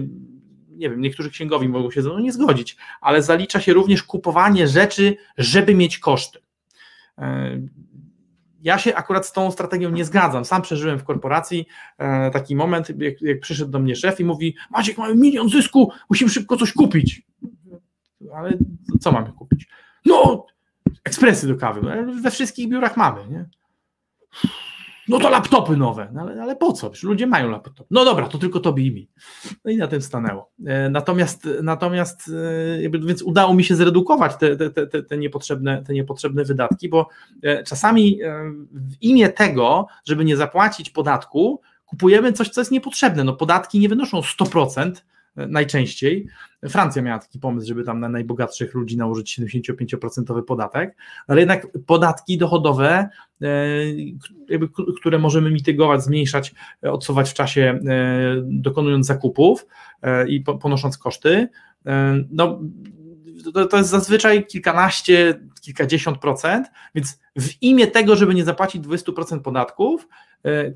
nie 0.76 0.90
wiem, 0.90 1.00
niektórzy 1.00 1.30
księgowi 1.30 1.68
mogą 1.68 1.90
się 1.90 2.02
ze 2.02 2.08
mną 2.08 2.18
nie 2.18 2.32
zgodzić, 2.32 2.76
ale 3.00 3.22
zalicza 3.22 3.60
się 3.60 3.72
również 3.72 4.02
kupowanie 4.02 4.68
rzeczy, 4.68 5.16
żeby 5.38 5.74
mieć 5.74 5.98
koszty. 5.98 6.38
Ja 8.64 8.78
się 8.78 8.94
akurat 8.94 9.26
z 9.26 9.32
tą 9.32 9.50
strategią 9.50 9.90
nie 9.90 10.04
zgadzam. 10.04 10.44
Sam 10.44 10.62
przeżyłem 10.62 10.98
w 10.98 11.04
korporacji 11.04 11.66
e, 11.98 12.30
taki 12.30 12.56
moment, 12.56 13.00
jak, 13.00 13.22
jak, 13.22 13.40
przyszedł 13.40 13.70
do 13.70 13.78
mnie 13.78 13.96
szef 13.96 14.20
i 14.20 14.24
mówi: 14.24 14.56
Maciek, 14.70 14.98
mamy 14.98 15.14
milion 15.14 15.48
zysku, 15.48 15.92
musimy 16.10 16.30
szybko 16.30 16.56
coś 16.56 16.72
kupić. 16.72 17.22
Ale 18.34 18.58
co 19.00 19.12
mamy 19.12 19.32
kupić? 19.32 19.68
No, 20.06 20.46
ekspresy 21.04 21.48
do 21.48 21.56
kawy. 21.56 21.80
No, 21.82 22.22
we 22.22 22.30
wszystkich 22.30 22.68
biurach 22.68 22.96
mamy. 22.96 23.28
Nie? 23.28 23.48
No 25.08 25.18
to 25.18 25.30
laptopy 25.30 25.76
nowe, 25.76 26.08
no 26.12 26.20
ale, 26.20 26.42
ale 26.42 26.56
po 26.56 26.72
co? 26.72 26.90
Przecież 26.90 27.08
ludzie 27.08 27.26
mają 27.26 27.50
laptop. 27.50 27.86
No 27.90 28.04
dobra, 28.04 28.28
to 28.28 28.38
tylko 28.38 28.60
tobie 28.60 28.86
i 28.86 28.92
mi. 28.92 29.08
No 29.64 29.70
i 29.70 29.76
na 29.76 29.86
tym 29.86 30.02
stanęło. 30.02 30.50
E, 30.66 30.90
natomiast, 30.90 31.48
natomiast 31.62 32.30
e, 32.84 32.90
więc 32.90 33.22
udało 33.22 33.54
mi 33.54 33.64
się 33.64 33.74
zredukować 33.74 34.36
te, 34.36 34.56
te, 34.56 34.86
te, 34.86 35.02
te, 35.02 35.18
niepotrzebne, 35.18 35.82
te 35.82 35.92
niepotrzebne 35.92 36.44
wydatki, 36.44 36.88
bo 36.88 37.08
e, 37.42 37.64
czasami 37.64 38.18
w 38.72 39.02
imię 39.02 39.28
tego, 39.28 39.86
żeby 40.04 40.24
nie 40.24 40.36
zapłacić 40.36 40.90
podatku, 40.90 41.60
kupujemy 41.86 42.32
coś, 42.32 42.48
co 42.48 42.60
jest 42.60 42.70
niepotrzebne. 42.70 43.24
No 43.24 43.32
podatki 43.32 43.78
nie 43.78 43.88
wynoszą 43.88 44.20
100%, 44.20 44.92
najczęściej. 45.36 46.26
Francja 46.68 47.02
miała 47.02 47.18
taki 47.18 47.38
pomysł, 47.38 47.68
żeby 47.68 47.84
tam 47.84 48.00
na 48.00 48.08
najbogatszych 48.08 48.74
ludzi 48.74 48.96
nałożyć 48.96 49.40
75% 49.40 50.42
podatek, 50.42 50.96
ale 51.26 51.40
jednak 51.40 51.66
podatki 51.86 52.38
dochodowe, 52.38 53.08
e, 53.42 53.48
które 55.00 55.18
możemy 55.18 55.50
mitygować, 55.50 56.04
zmniejszać, 56.04 56.54
odsuwać 56.82 57.30
w 57.30 57.34
czasie, 57.34 57.80
e, 57.86 58.42
dokonując 58.42 59.06
zakupów 59.06 59.66
e, 60.02 60.28
i 60.28 60.40
ponosząc 60.40 60.98
koszty, 60.98 61.48
no 62.30 62.60
to, 63.70 63.76
jest 63.76 63.90
zazwyczaj 63.90 64.46
kilkanaście, 64.46 65.40
kilkadziesiąt 65.60 66.18
procent, 66.18 66.66
więc 66.94 67.20
w 67.36 67.62
imię 67.62 67.86
tego, 67.86 68.16
żeby 68.16 68.34
nie 68.34 68.44
zapłacić 68.44 68.82
20% 68.82 69.40
podatków, 69.40 70.08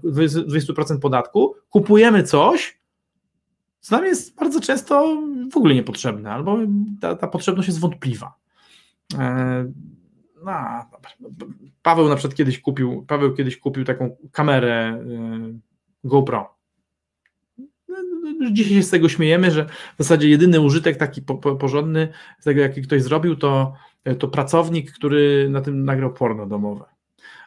20% 0.05 0.99
podatku, 0.99 1.55
kupujemy 1.71 2.23
coś, 2.23 2.78
co 3.89 3.97
nam 3.97 4.05
jest 4.05 4.37
bardzo 4.37 4.61
często 4.61 5.23
w 5.53 5.57
ogóle 5.57 5.75
niepotrzebne, 5.75 6.33
albo 6.33 6.59
ta, 7.01 7.17
ta 7.17 7.29
potrzebność 7.29 7.69
jest 7.69 7.81
wątpliwa. 7.81 8.35
E, 9.19 9.73
no, 10.45 10.53
Paweł 11.83 12.09
na 12.09 12.17
przykład 12.17 12.37
kiedyś 12.37 12.61
kupił, 12.61 13.05
Paweł 13.09 13.35
kiedyś 13.35 13.57
kupił 13.57 13.85
taką 13.85 14.17
kamerę 14.33 14.75
e, 14.75 15.03
GoPro. 16.05 16.55
No, 18.39 18.51
dzisiaj 18.53 18.75
się 18.75 18.83
z 18.83 18.91
tego 18.91 19.09
śmiejemy, 19.09 19.51
że 19.51 19.65
w 19.95 19.99
zasadzie 19.99 20.29
jedyny 20.29 20.61
użytek 20.61 20.97
taki 20.97 21.23
po, 21.23 21.35
po, 21.35 21.57
porządny 21.57 22.09
z 22.41 22.45
tego, 22.45 22.61
jaki 22.61 22.83
ktoś 22.83 23.03
zrobił, 23.03 23.37
to, 23.37 23.73
to 24.19 24.29
pracownik, 24.29 24.93
który 24.93 25.49
na 25.51 25.61
tym 25.61 25.85
nagrał 25.85 26.13
porno 26.13 26.47
domowe 26.47 26.85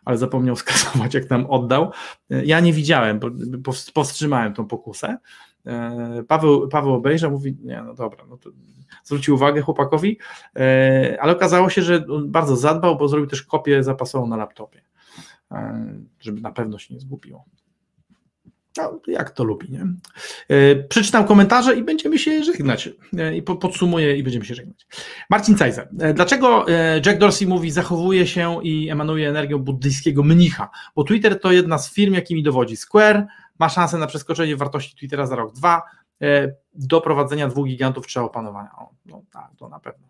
ale 0.05 0.17
zapomniał 0.17 0.55
skasować, 0.65 1.13
jak 1.13 1.29
nam 1.29 1.45
oddał. 1.45 1.91
E, 2.31 2.45
ja 2.45 2.59
nie 2.59 2.73
widziałem, 2.73 3.19
powstrzymałem 3.93 4.53
tą 4.53 4.67
pokusę, 4.67 5.17
Paweł, 6.27 6.67
Paweł 6.67 6.93
obejrzał, 6.93 7.31
mówi, 7.31 7.57
nie, 7.63 7.83
no 7.85 7.93
dobra, 7.93 8.25
no 8.29 8.37
to 8.37 8.49
zwrócił 9.03 9.35
uwagę 9.35 9.61
chłopakowi, 9.61 10.17
e, 10.55 11.17
ale 11.21 11.31
okazało 11.31 11.69
się, 11.69 11.81
że 11.81 12.05
bardzo 12.25 12.55
zadbał, 12.55 12.97
bo 12.97 13.07
zrobił 13.07 13.27
też 13.27 13.43
kopię 13.43 13.83
zapasową 13.83 14.27
na 14.27 14.37
laptopie, 14.37 14.81
e, 15.51 15.85
żeby 16.19 16.41
na 16.41 16.51
pewno 16.51 16.77
się 16.77 16.93
nie 16.93 16.99
zgubiło. 16.99 17.45
No, 18.77 18.99
jak 19.07 19.29
to 19.29 19.43
lubi, 19.43 19.71
nie? 19.71 19.87
E, 20.47 20.75
przeczytam 20.75 21.25
komentarze 21.25 21.75
i 21.75 21.83
będziemy 21.83 22.19
się 22.19 22.43
żegnać. 22.43 22.89
E, 23.17 23.35
I 23.35 23.41
podsumuję 23.41 24.17
i 24.17 24.23
będziemy 24.23 24.45
się 24.45 24.55
żegnać. 24.55 24.87
Marcin 25.29 25.55
Cajzer. 25.55 25.89
E, 25.99 26.13
dlaczego 26.13 26.65
Jack 27.05 27.19
Dorsey 27.19 27.47
mówi, 27.47 27.71
zachowuje 27.71 28.27
się 28.27 28.63
i 28.63 28.89
emanuje 28.89 29.29
energią 29.29 29.57
buddyjskiego 29.57 30.23
mnicha? 30.23 30.69
Bo 30.95 31.03
Twitter 31.03 31.39
to 31.39 31.51
jedna 31.51 31.77
z 31.77 31.93
firm, 31.93 32.13
jakimi 32.13 32.43
dowodzi 32.43 32.77
Square, 32.77 33.27
ma 33.61 33.69
szansę 33.69 33.97
na 33.97 34.07
przeskoczenie 34.07 34.57
wartości 34.57 34.95
Twittera 34.95 35.25
za 35.25 35.35
rok, 35.35 35.53
dwa. 35.53 35.81
Do 36.73 37.01
prowadzenia 37.01 37.47
dwóch 37.47 37.67
gigantów 37.67 38.07
trzeba 38.07 38.25
opanowania. 38.25 38.69
O, 38.77 38.89
no 39.05 39.21
tak, 39.31 39.49
to 39.57 39.69
na 39.69 39.79
pewno. 39.79 40.07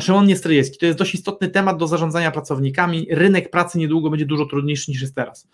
Szymon 0.00 0.26
Niestryjewski, 0.26 0.78
to 0.78 0.86
jest 0.86 0.98
dość 0.98 1.14
istotny 1.14 1.48
temat 1.48 1.76
do 1.76 1.86
zarządzania 1.86 2.30
pracownikami. 2.30 3.06
Rynek 3.10 3.50
pracy 3.50 3.78
niedługo 3.78 4.10
będzie 4.10 4.26
dużo 4.26 4.46
trudniejszy 4.46 4.90
niż 4.90 5.00
jest 5.00 5.14
teraz. 5.14 5.48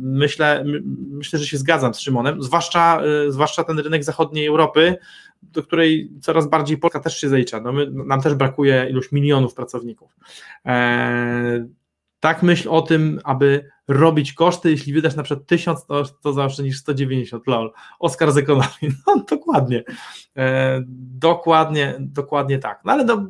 Myślę, 0.00 0.64
myślę, 1.10 1.38
że 1.38 1.46
się 1.46 1.58
zgadzam 1.58 1.94
z 1.94 1.98
Szymonem, 1.98 2.42
zwłaszcza, 2.42 3.02
zwłaszcza 3.28 3.64
ten 3.64 3.78
rynek 3.78 4.04
zachodniej 4.04 4.46
Europy, 4.46 4.96
do 5.42 5.62
której 5.62 6.10
coraz 6.20 6.48
bardziej 6.48 6.78
Polska 6.78 7.00
też 7.00 7.20
się 7.20 7.28
zalicza. 7.28 7.60
No 7.60 7.72
my, 7.72 7.90
nam 7.90 8.22
też 8.22 8.34
brakuje 8.34 8.86
iluś 8.90 9.12
milionów 9.12 9.54
pracowników. 9.54 10.16
Tak 12.22 12.42
myśl 12.42 12.68
o 12.70 12.82
tym, 12.82 13.20
aby 13.24 13.70
robić 13.88 14.32
koszty, 14.32 14.70
jeśli 14.70 14.92
wydasz 14.92 15.16
na 15.16 15.22
przykład 15.22 15.46
1000, 15.46 15.86
to, 15.86 16.04
to 16.22 16.32
zaoszczędzisz 16.32 16.78
190, 16.78 17.46
lol. 17.46 17.72
Oskar 17.98 18.32
z 18.32 18.36
ekonomii, 18.36 18.72
no 19.06 19.24
dokładnie, 19.30 19.84
e, 20.36 20.82
dokładnie, 21.18 21.94
dokładnie 22.00 22.58
tak. 22.58 22.80
No 22.84 22.92
ale 22.92 23.04
do, 23.04 23.26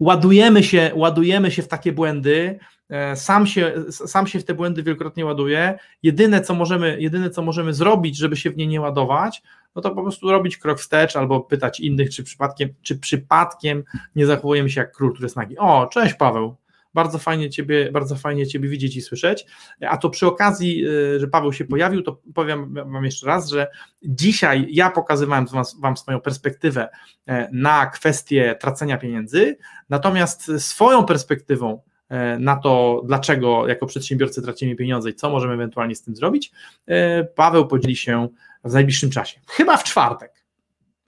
ładujemy 0.00 0.62
się, 0.62 0.90
ładujemy 0.94 1.50
się 1.50 1.62
w 1.62 1.68
takie 1.68 1.92
błędy, 1.92 2.58
E, 2.88 3.16
sam 3.16 3.46
się, 3.46 3.84
sam 3.90 4.26
się 4.26 4.40
w 4.40 4.44
te 4.44 4.54
błędy 4.54 4.82
wielokrotnie 4.82 5.24
ładuje. 5.24 5.78
Jedyne 6.02 6.40
co, 6.40 6.54
możemy, 6.54 7.00
jedyne, 7.00 7.30
co 7.30 7.42
możemy 7.42 7.74
zrobić, 7.74 8.16
żeby 8.16 8.36
się 8.36 8.50
w 8.50 8.56
nie 8.56 8.66
nie 8.66 8.80
ładować, 8.80 9.42
no 9.74 9.82
to 9.82 9.90
po 9.90 10.02
prostu 10.02 10.30
robić 10.30 10.56
krok 10.56 10.78
wstecz 10.78 11.16
albo 11.16 11.40
pytać 11.40 11.80
innych, 11.80 12.10
czy 12.10 12.24
przypadkiem, 12.24 12.68
czy 12.82 12.98
przypadkiem 12.98 13.84
nie 14.16 14.26
zachowujemy 14.26 14.70
się 14.70 14.80
jak 14.80 14.92
król, 14.92 15.12
który 15.12 15.26
jest 15.26 15.36
nagi. 15.36 15.58
O, 15.58 15.86
cześć 15.86 16.14
Paweł. 16.14 16.56
Bardzo 16.94 17.18
fajnie 17.18 17.50
ciebie, 17.50 17.92
bardzo 17.92 18.16
fajnie 18.16 18.46
Ciebie 18.46 18.68
widzieć 18.68 18.96
i 18.96 19.02
słyszeć. 19.02 19.46
A 19.80 19.96
to 19.96 20.10
przy 20.10 20.26
okazji, 20.26 20.84
e, 20.86 21.20
że 21.20 21.28
Paweł 21.28 21.52
się 21.52 21.64
pojawił, 21.64 22.02
to 22.02 22.20
powiem 22.34 22.74
Wam 22.74 23.04
jeszcze 23.04 23.26
raz, 23.26 23.48
że 23.48 23.66
dzisiaj 24.02 24.66
ja 24.70 24.90
pokazywałem 24.90 25.46
Wam 25.80 25.96
swoją 25.96 26.20
perspektywę 26.20 26.88
e, 27.26 27.48
na 27.52 27.86
kwestię 27.86 28.56
tracenia 28.60 28.98
pieniędzy, 28.98 29.56
natomiast 29.88 30.50
swoją 30.58 31.04
perspektywą 31.04 31.80
E, 32.08 32.38
na 32.38 32.56
to, 32.56 33.02
dlaczego 33.04 33.68
jako 33.68 33.86
przedsiębiorcy 33.86 34.42
tracimy 34.42 34.76
pieniądze 34.76 35.10
i 35.10 35.14
co 35.14 35.30
możemy 35.30 35.54
ewentualnie 35.54 35.94
z 35.94 36.02
tym 36.02 36.16
zrobić, 36.16 36.52
e, 36.86 37.24
Paweł 37.24 37.66
podzieli 37.66 37.96
się 37.96 38.28
w 38.64 38.72
najbliższym 38.72 39.10
czasie. 39.10 39.40
Chyba 39.48 39.76
w 39.76 39.84
czwartek. 39.84 40.43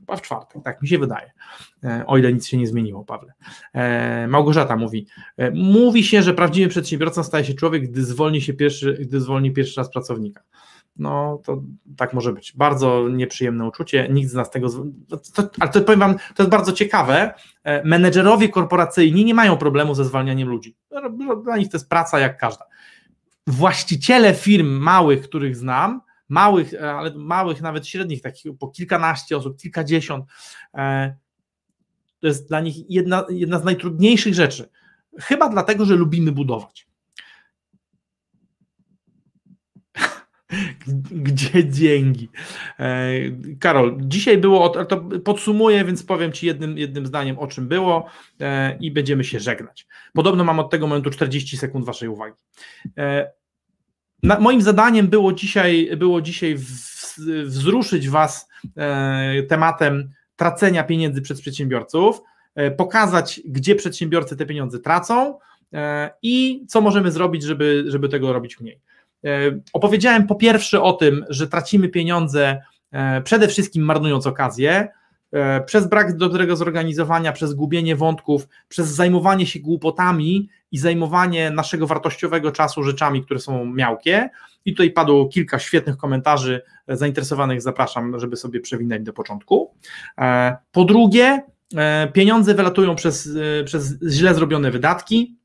Chyba 0.07 0.16
w 0.16 0.22
czwartek, 0.22 0.62
tak 0.62 0.82
mi 0.82 0.88
się 0.88 0.98
wydaje. 0.98 1.32
E, 1.84 2.04
o 2.07 2.18
ile 2.18 2.32
nic 2.32 2.46
się 2.46 2.57
nie 2.57 2.66
zmieniło, 2.66 3.04
Pawle. 3.04 3.32
Małgorzata 4.28 4.76
mówi: 4.76 5.07
Mówi 5.54 6.04
się, 6.04 6.22
że 6.22 6.34
prawdziwym 6.34 6.70
przedsiębiorcą 6.70 7.22
staje 7.22 7.44
się 7.44 7.54
człowiek, 7.54 7.90
gdy 7.90 8.04
zwolni 8.04 8.40
się 8.40 8.54
pierwszy, 8.54 8.98
gdy 9.00 9.20
zwolni 9.20 9.52
pierwszy 9.52 9.80
raz 9.80 9.90
pracownika 9.90 10.42
no 10.98 11.40
to 11.44 11.62
tak 11.96 12.12
może 12.12 12.32
być. 12.32 12.52
Bardzo 12.57 13.09
nieprzyjemne 13.09 13.64
uczucie, 13.64 14.09
nikt 14.11 14.30
z 14.30 14.34
nas 14.34 14.50
tego. 14.50 14.68
To, 15.34 15.42
ale 15.61 15.70
to 15.70 15.80
powiem 15.80 16.00
Wam, 16.00 16.14
to 16.34 16.42
jest 16.42 16.50
bardzo 16.50 16.72
ciekawe. 16.72 17.34
E, 17.64 17.84
menedżerowie 17.84 18.48
korporacyjni 18.48 19.24
nie 19.24 19.34
mają 19.34 19.57
problemu 19.57 19.94
ze 19.94 20.04
zwalnianiem 20.04 20.48
ludzi. 20.48 20.76
Dla 21.44 21.57
nich 21.57 21.68
to 21.68 21.76
jest 21.76 21.88
praca 21.88 22.18
jak 22.18 22.38
każda. 22.38 22.64
Właściciele 23.46 24.34
firm 24.34 24.68
małych, 24.68 25.22
których 25.22 25.57
znam, 25.57 26.00
małych, 26.29 26.74
e, 26.74 26.93
ale 26.93 27.14
małych, 27.14 27.61
nawet 27.61 27.87
średnich, 27.87 28.22
takich 28.22 28.59
po 28.59 28.68
kilkanaście 28.68 29.37
osób, 29.37 29.59
kilkadziesiąt, 29.59 30.24
e, 30.74 31.16
to 32.20 32.27
jest 32.27 32.49
dla 32.49 32.61
nich 32.61 32.91
jedna, 32.91 33.24
jedna 33.31 33.59
z 33.59 33.64
najtrudniejszych 33.64 34.35
rzeczy. 34.35 34.68
Chyba 35.20 35.49
dlatego, 35.49 35.85
że 35.85 35.95
lubimy 35.95 36.33
budować. 36.33 36.89
Gdzie 41.11 41.68
dzięki? 41.70 42.29
E, 42.79 43.09
Karol, 43.61 43.97
dzisiaj 44.01 44.39
było, 44.39 44.68
to 44.68 44.97
podsumuję, 45.24 45.85
więc 45.85 46.03
powiem 46.03 46.33
Ci 46.33 46.47
jednym, 46.47 46.79
jednym 46.79 47.07
zdaniem, 47.07 47.39
o 47.39 47.47
czym 47.47 47.68
było 47.68 48.07
i 48.81 48.91
będziemy 48.91 49.24
się 49.24 49.41
żegnać. 49.41 49.87
Podobno 50.12 50.45
mam 50.45 50.59
od 50.59 50.70
tego 50.70 50.87
momentu 50.87 51.11
40 51.11 51.57
sekund 51.57 51.85
Waszej 51.87 52.09
uwagi. 52.09 52.37
E, 54.23 54.41
moim 54.41 54.62
zadaniem 54.62 55.09
było 55.09 55.33
dzisiaj, 55.33 55.91
było 55.97 56.21
dzisiaj 56.21 56.57
wzruszyć 57.45 58.09
Was 58.09 58.49
tematem 59.49 60.11
tracenia 60.37 60.85
pieniędzy 60.85 61.23
przez 61.23 61.41
przedsiębiorców, 61.41 62.21
pokazać, 62.77 63.41
gdzie 63.45 63.75
przedsiębiorcy 63.75 64.37
te 64.37 64.47
pieniądze 64.47 64.79
tracą 64.79 65.39
i 66.23 66.64
co 66.69 66.81
możemy 66.81 67.11
zrobić, 67.11 67.43
żeby, 67.43 67.85
żeby 67.89 68.09
tego 68.09 68.33
robić 68.33 68.61
mniej. 68.61 68.81
E, 69.27 69.61
opowiedziałem 69.73 70.27
po 70.27 70.35
pierwsze 70.35 70.83
o 70.83 70.93
tym, 70.93 71.25
że 71.29 71.49
tracimy 71.49 71.89
pieniądze 71.89 72.62
e, 72.93 73.23
przede 73.23 73.49
wszystkim 73.49 73.85
marnując 73.85 74.27
okazję, 74.27 74.71
e, 74.71 74.89
przez 75.66 75.89
brak 75.89 76.16
dobrego 76.16 76.57
zorganizowania, 76.57 77.32
przez 77.32 77.55
gubienie 77.55 77.97
wątków, 77.97 78.49
przez 78.68 78.89
zajmowanie 78.89 79.47
się 79.47 79.61
głupotami 79.61 80.49
i 80.72 80.78
zajmowanie 80.78 81.51
naszego 81.51 81.87
wartościowego 81.87 82.53
czasu 82.53 82.82
rzeczami, 82.82 83.24
które 83.24 83.41
są 83.41 83.64
miałkie. 83.64 84.30
I 84.64 84.72
tutaj 84.74 84.91
padło 84.91 85.28
kilka 85.28 85.59
świetnych 85.59 85.97
komentarzy. 85.97 86.62
Zainteresowanych 86.89 87.62
zapraszam, 87.62 88.20
żeby 88.20 88.37
sobie 88.37 88.61
przewinąć 88.61 89.03
do 89.03 89.12
początku. 89.12 89.74
Po 90.72 90.84
drugie, 90.84 91.43
pieniądze 92.12 92.55
wylatują 92.55 92.95
przez, 92.97 93.28
przez 93.64 93.95
źle 94.11 94.34
zrobione 94.34 94.70
wydatki 94.70 95.37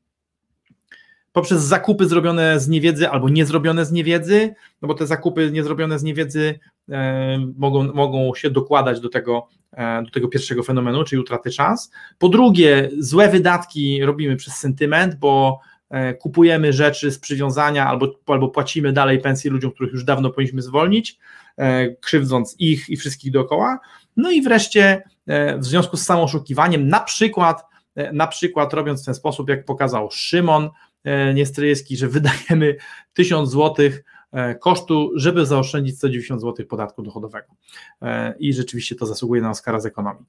poprzez 1.32 1.62
zakupy 1.62 2.06
zrobione 2.06 2.60
z 2.60 2.68
niewiedzy 2.68 3.08
albo 3.08 3.28
niezrobione 3.28 3.84
z 3.84 3.92
niewiedzy, 3.92 4.54
no 4.82 4.88
bo 4.88 4.94
te 4.94 5.06
zakupy 5.06 5.50
niezrobione 5.52 5.98
z 5.98 6.02
niewiedzy 6.02 6.58
e, 6.88 7.38
mogą, 7.56 7.92
mogą 7.92 8.34
się 8.34 8.50
dokładać 8.50 9.00
do 9.00 9.08
tego, 9.08 9.48
e, 9.48 9.61
do 10.04 10.10
tego 10.10 10.28
pierwszego 10.28 10.62
fenomenu, 10.62 11.04
czyli 11.04 11.22
utraty 11.22 11.50
czas. 11.50 11.90
Po 12.18 12.28
drugie, 12.28 12.90
złe 12.98 13.28
wydatki 13.28 14.04
robimy 14.04 14.36
przez 14.36 14.54
sentyment, 14.54 15.14
bo 15.14 15.60
e, 15.90 16.14
kupujemy 16.14 16.72
rzeczy 16.72 17.10
z 17.10 17.18
przywiązania 17.18 17.86
albo, 17.86 18.08
albo 18.26 18.48
płacimy 18.48 18.92
dalej 18.92 19.18
pensje 19.18 19.50
ludziom, 19.50 19.72
których 19.72 19.92
już 19.92 20.04
dawno 20.04 20.30
powinniśmy 20.30 20.62
zwolnić, 20.62 21.18
e, 21.56 21.94
krzywdząc 21.96 22.56
ich 22.58 22.88
i 22.88 22.96
wszystkich 22.96 23.32
dookoła. 23.32 23.78
No 24.16 24.30
i 24.30 24.42
wreszcie 24.42 25.02
e, 25.26 25.58
w 25.58 25.64
związku 25.64 25.96
z 25.96 26.04
samoszukiwaniem, 26.04 26.88
na 26.88 27.00
przykład, 27.00 27.64
e, 27.94 28.12
na 28.12 28.26
przykład 28.26 28.74
robiąc 28.74 29.02
w 29.02 29.04
ten 29.04 29.14
sposób, 29.14 29.48
jak 29.48 29.64
pokazał 29.64 30.10
Szymon, 30.10 30.70
E, 31.04 31.34
Niestryjewski, 31.34 31.96
że 31.96 32.08
wydajemy 32.08 32.76
1000 33.14 33.50
zł 33.50 33.86
e, 33.86 33.90
kosztu, 34.60 35.10
żeby 35.16 35.46
zaoszczędzić 35.46 35.96
190 35.96 36.40
zł 36.40 36.66
podatku 36.66 37.02
dochodowego. 37.02 37.46
E, 38.02 38.34
I 38.38 38.52
rzeczywiście 38.52 38.94
to 38.94 39.06
zasługuje 39.06 39.42
na 39.42 39.50
Oscara 39.50 39.80
z 39.80 39.86
ekonomii. 39.86 40.24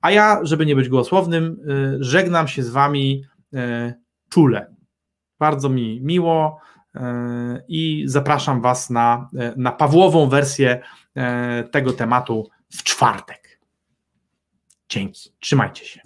A 0.00 0.10
ja, 0.10 0.40
żeby 0.42 0.66
nie 0.66 0.76
być 0.76 0.88
głosłownym, 0.88 1.60
żegnam 2.00 2.48
się 2.48 2.62
z 2.62 2.70
Wami 2.70 3.24
czule. 4.28 4.74
Bardzo 5.38 5.68
mi 5.68 6.00
miło 6.00 6.60
i 7.68 8.04
zapraszam 8.06 8.60
Was 8.60 8.90
na, 8.90 9.28
na 9.56 9.72
Pawłową 9.72 10.28
wersję 10.28 10.80
tego 11.70 11.92
tematu 11.92 12.48
w 12.70 12.82
czwartek. 12.82 13.60
Dzięki. 14.88 15.30
Trzymajcie 15.40 15.84
się. 15.84 16.00